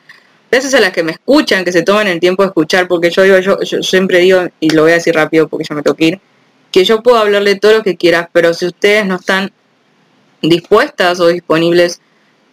[0.51, 3.22] Gracias a las que me escuchan, que se toman el tiempo de escuchar, porque yo
[3.22, 5.95] digo, yo, yo siempre digo, y lo voy a decir rápido porque ya me tengo
[5.95, 6.19] que ir,
[6.72, 9.51] que yo puedo hablarle todo lo que quieras, pero si ustedes no están
[10.41, 12.02] dispuestas o disponibles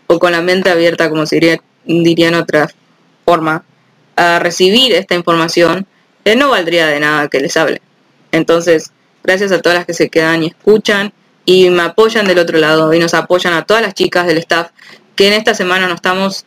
[0.07, 1.37] o con la mente abierta, como se
[1.85, 2.71] diría, otra
[3.25, 3.65] forma,
[4.15, 5.87] a recibir esta información,
[6.25, 7.81] eh, no valdría de nada que les hable.
[8.33, 8.93] Entonces,
[9.23, 11.13] gracias a todas las que se quedan y escuchan
[11.45, 14.71] y me apoyan del otro lado y nos apoyan a todas las chicas del staff
[15.15, 16.45] que en esta semana nos estamos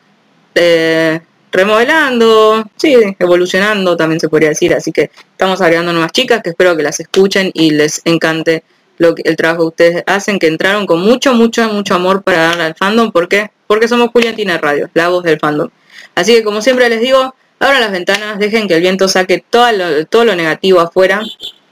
[0.55, 1.21] eh,
[1.51, 6.75] remodelando, sí, evolucionando también se podría decir, así que estamos agregando nuevas chicas que espero
[6.77, 8.63] que las escuchen y les encante
[8.99, 12.43] lo que, el trabajo que ustedes hacen, que entraron con mucho, mucho, mucho amor para
[12.43, 13.49] darle al fandom, ¿por qué?
[13.65, 15.69] Porque somos Juliantina Radio, la voz del fandom.
[16.13, 20.05] Así que como siempre les digo, abran las ventanas, dejen que el viento saque todo
[20.05, 21.21] todo lo negativo afuera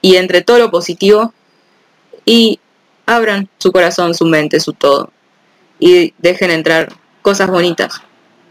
[0.01, 1.33] y entre todo lo positivo
[2.25, 2.59] y
[3.05, 5.11] abran su corazón, su mente, su todo
[5.79, 8.01] y dejen entrar cosas bonitas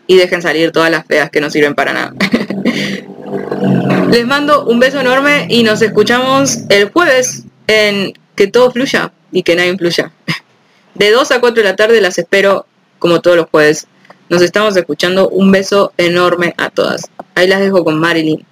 [0.06, 2.12] y dejen salir todas las feas que no sirven para nada.
[4.10, 9.42] Les mando un beso enorme y nos escuchamos el jueves en Que todo fluya y
[9.42, 10.12] que nada influya.
[10.94, 12.66] De 2 a 4 de la tarde las espero
[12.98, 13.86] como todos los jueves.
[14.28, 15.28] Nos estamos escuchando.
[15.28, 17.02] Un beso enorme a todas.
[17.34, 18.46] Ahí las dejo con Marilyn.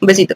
[0.00, 0.34] Un besito.